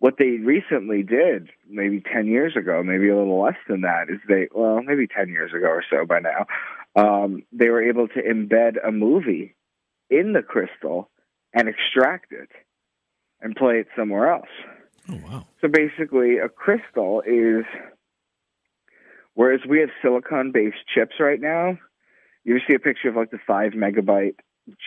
[0.00, 4.18] what they recently did, maybe 10 years ago, maybe a little less than that, is
[4.28, 6.46] they, well, maybe 10 years ago or so by now,
[6.94, 9.56] um, they were able to embed a movie
[10.08, 11.10] in the crystal
[11.52, 12.50] and extract it
[13.40, 14.48] and play it somewhere else.
[15.08, 15.46] Oh, wow.
[15.60, 17.64] So basically, a crystal is,
[19.34, 21.78] whereas we have silicon based chips right now,
[22.44, 24.36] you ever see a picture of like the five megabyte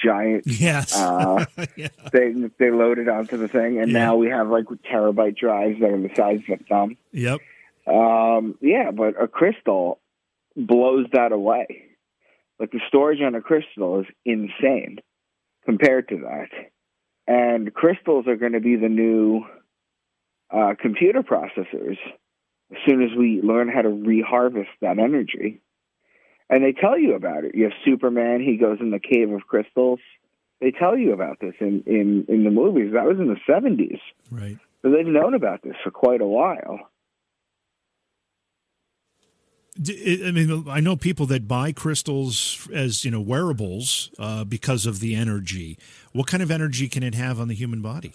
[0.03, 0.95] giant Yes.
[0.95, 1.87] uh, yeah.
[2.11, 3.99] thing they loaded onto the thing, and Yeah.
[3.99, 6.97] now we have like terabyte drives that are the size of a thumb.
[7.11, 7.39] Yep.
[7.87, 9.99] Um, yeah, but a crystal
[10.55, 11.83] blows that away.
[12.59, 14.99] Like the storage on a crystal is insane
[15.65, 16.49] compared to that.
[17.27, 19.43] and crystals are going to be the new
[20.51, 21.97] uh, computer processors
[22.71, 25.61] as soon as we learn how to reharvest that energy.
[26.51, 27.55] And they tell you about it.
[27.55, 29.99] You have Superman, he goes in the cave of crystals.
[30.59, 32.91] They tell you about this in, in, in the movies.
[32.93, 33.99] That was in the 70s.
[34.29, 34.59] Right.
[34.81, 36.79] So they've known about this for quite a while.
[39.77, 44.99] I mean, I know people that buy crystals as you know wearables uh, because of
[44.99, 45.77] the energy.
[46.11, 48.13] What kind of energy can it have on the human body?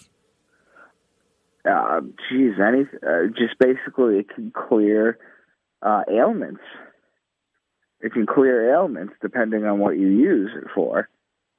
[1.67, 5.17] Uh, geez, any uh, just basically it can clear
[5.81, 6.61] uh, ailments.
[8.01, 11.09] It can clear ailments depending on what you use it for.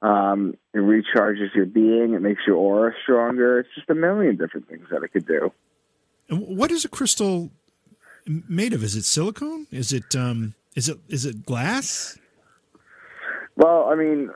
[0.01, 2.13] Um, it recharges your being.
[2.13, 3.59] It makes your aura stronger.
[3.59, 5.51] It's just a million different things that it could do.
[6.29, 7.51] What is a crystal
[8.25, 8.83] made of?
[8.83, 9.67] Is it silicone?
[9.71, 12.17] Is it um, is it is it glass?
[13.55, 14.29] Well, I mean,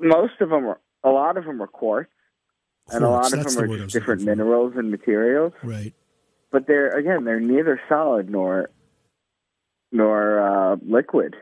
[0.00, 0.78] most of them are.
[1.02, 2.10] A lot of them are quartz,
[2.84, 5.54] quartz and a lot of them are just different minerals and materials.
[5.62, 5.94] Right.
[6.52, 8.68] But they're again, they're neither solid nor
[9.92, 11.36] nor uh, liquid.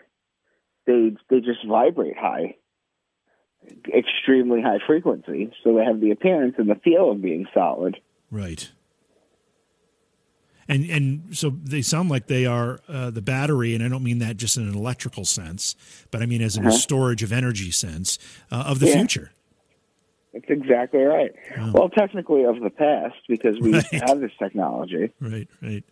[0.87, 2.57] They they just vibrate high,
[3.95, 7.99] extremely high frequency, so they have the appearance and the feel of being solid.
[8.31, 8.71] Right
[10.69, 14.19] and and so they sound like they are uh, the battery, and I don't mean
[14.19, 15.75] that just in an electrical sense,
[16.11, 16.77] but I mean as in uh-huh.
[16.77, 18.19] a storage of energy sense
[18.53, 18.95] uh, of the yeah.
[18.95, 19.33] future.
[20.35, 21.33] That's exactly right.
[21.59, 21.73] Oh.
[21.73, 23.85] Well, technically of the past because we right.
[24.07, 25.11] have this technology.
[25.21, 25.85] Right, right.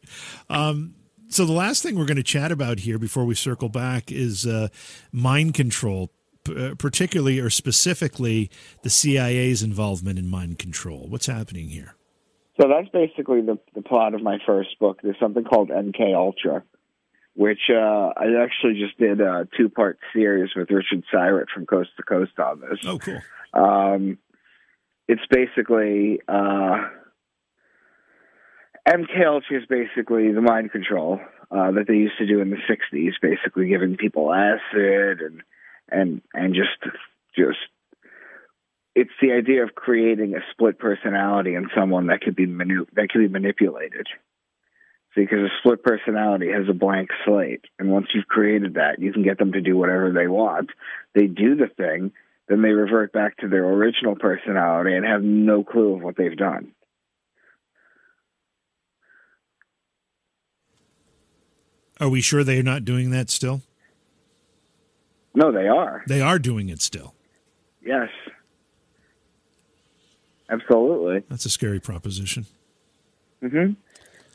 [0.51, 0.95] Um,
[1.29, 4.47] so the last thing we're going to chat about here before we circle back is
[4.47, 4.69] uh,
[5.13, 6.11] mind control,
[6.45, 8.51] p- uh, particularly or specifically
[8.83, 11.07] the CIA's involvement in mind control.
[11.09, 11.95] What's happening here?
[12.61, 15.01] So that's basically the the plot of my first book.
[15.03, 16.63] There's something called MK Ultra,
[17.35, 21.91] which uh, I actually just did a two part series with Richard Syrett from Coast
[21.99, 22.79] to Coast on this.
[22.87, 23.21] Oh, cool.
[23.53, 24.19] Um,
[25.07, 26.89] it's basically uh,
[28.87, 31.21] MK Ultra is basically the mind control
[31.51, 35.43] uh, that they used to do in the '60s, basically giving people acid and
[35.89, 36.95] and and just
[37.37, 37.59] just
[38.95, 43.09] it's the idea of creating a split personality in someone that could be manu- that
[43.11, 44.07] could be manipulated.
[45.15, 49.23] Because a split personality has a blank slate, and once you've created that, you can
[49.23, 50.71] get them to do whatever they want.
[51.15, 52.13] They do the thing,
[52.49, 56.37] then they revert back to their original personality and have no clue of what they've
[56.37, 56.73] done.
[62.01, 63.63] Are we sure they're not doing that still?
[65.35, 66.03] No, they are.
[66.07, 67.15] They are doing it still.
[67.85, 68.09] Yes.
[70.49, 71.25] Absolutely.
[71.29, 72.47] That's a scary proposition.
[73.41, 73.73] hmm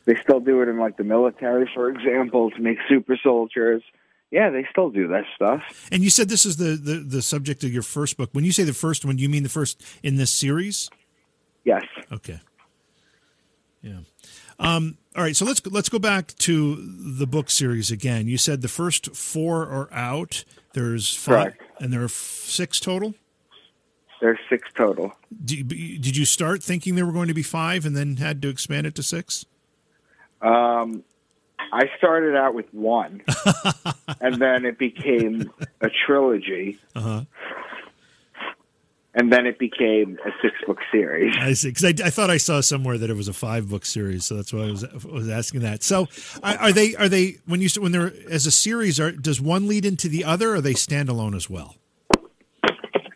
[0.06, 3.82] They still do it in like the military, for example, to make super soldiers.
[4.30, 5.62] Yeah, they still do that stuff.
[5.92, 8.30] And you said this is the, the, the subject of your first book.
[8.32, 10.90] When you say the first one, do you mean the first in this series?
[11.66, 11.84] Yes.
[12.12, 12.40] Okay.
[13.82, 14.00] Yeah.
[14.62, 18.28] Um, all right, so let's let's go back to the book series again.
[18.28, 20.46] You said the first four are out.
[20.74, 21.62] There's five, Correct.
[21.80, 23.16] and there are six total.
[24.22, 25.14] There's six total.
[25.44, 28.86] Did you start thinking there were going to be five and then had to expand
[28.86, 29.46] it to six?
[30.42, 31.04] Um,
[31.74, 33.24] I started out with one,
[34.22, 35.52] and then it became
[35.82, 36.80] a trilogy.
[36.96, 37.24] Uh-huh.
[39.14, 41.36] And then it became a six book series.
[41.38, 41.70] I see.
[41.70, 44.36] Because I, I, thought I saw somewhere that it was a five book series, so
[44.36, 45.84] that's why I was was asking that.
[45.84, 46.08] So,
[46.42, 49.02] are they are they when you when they're as a series?
[49.02, 50.52] Are does one lead into the other?
[50.52, 51.76] or Are they standalone as well?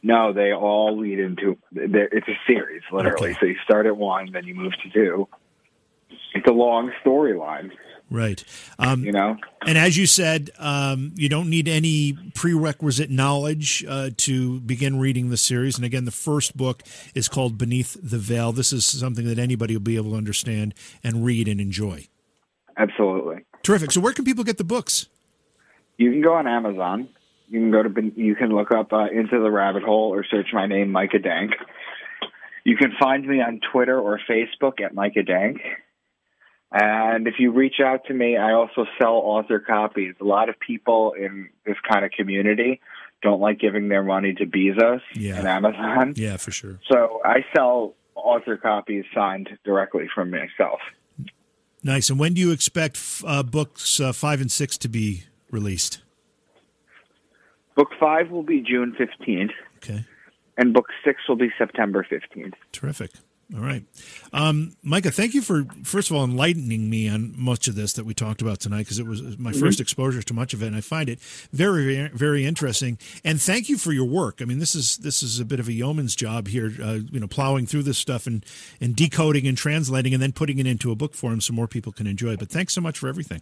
[0.05, 1.57] No, they all lead into.
[1.73, 3.31] It's a series, literally.
[3.31, 3.37] Okay.
[3.39, 5.27] So you start at one, then you move to two.
[6.35, 7.71] It's a long storyline.
[8.09, 8.43] Right.
[8.77, 9.37] Um, you know?
[9.65, 15.29] And as you said, um, you don't need any prerequisite knowledge uh, to begin reading
[15.29, 15.75] the series.
[15.75, 16.83] And again, the first book
[17.15, 18.51] is called Beneath the Veil.
[18.51, 22.07] This is something that anybody will be able to understand and read and enjoy.
[22.77, 23.43] Absolutely.
[23.63, 23.91] Terrific.
[23.91, 25.07] So, where can people get the books?
[25.97, 27.09] You can go on Amazon.
[27.47, 30.47] You can go to you can look up uh, into the rabbit hole or search
[30.53, 31.51] my name, Micah Dank.
[32.63, 35.61] You can find me on Twitter or Facebook at Micah Dank.
[36.77, 40.13] And if you reach out to me, I also sell author copies.
[40.19, 42.81] A lot of people in this kind of community
[43.21, 45.37] don't like giving their money to Bezos yeah.
[45.37, 46.13] and Amazon.
[46.17, 46.79] Yeah, for sure.
[46.91, 50.81] So I sell author copies signed directly from myself.
[51.81, 52.09] Nice.
[52.09, 56.01] And when do you expect uh, books uh, five and six to be released?
[57.77, 59.51] Book five will be June 15th.
[59.77, 60.03] Okay.
[60.57, 62.53] And book six will be September 15th.
[62.73, 63.11] Terrific.
[63.53, 63.83] All right.
[64.33, 68.03] Um, Micah, thank you for, first of all, enlightening me on much of this that
[68.03, 69.59] we talked about tonight because it was my mm-hmm.
[69.59, 70.67] first exposure to much of it.
[70.67, 71.19] And I find it
[71.53, 72.97] very, very interesting.
[73.23, 74.41] And thank you for your work.
[74.41, 77.19] I mean, this is this is a bit of a yeoman's job here, uh, you
[77.19, 78.43] know, plowing through this stuff and,
[78.81, 81.91] and decoding and translating and then putting it into a book form so more people
[81.91, 82.39] can enjoy it.
[82.39, 83.41] But thanks so much for everything.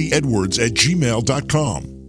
[0.09, 2.00] Edwards at gmail.com.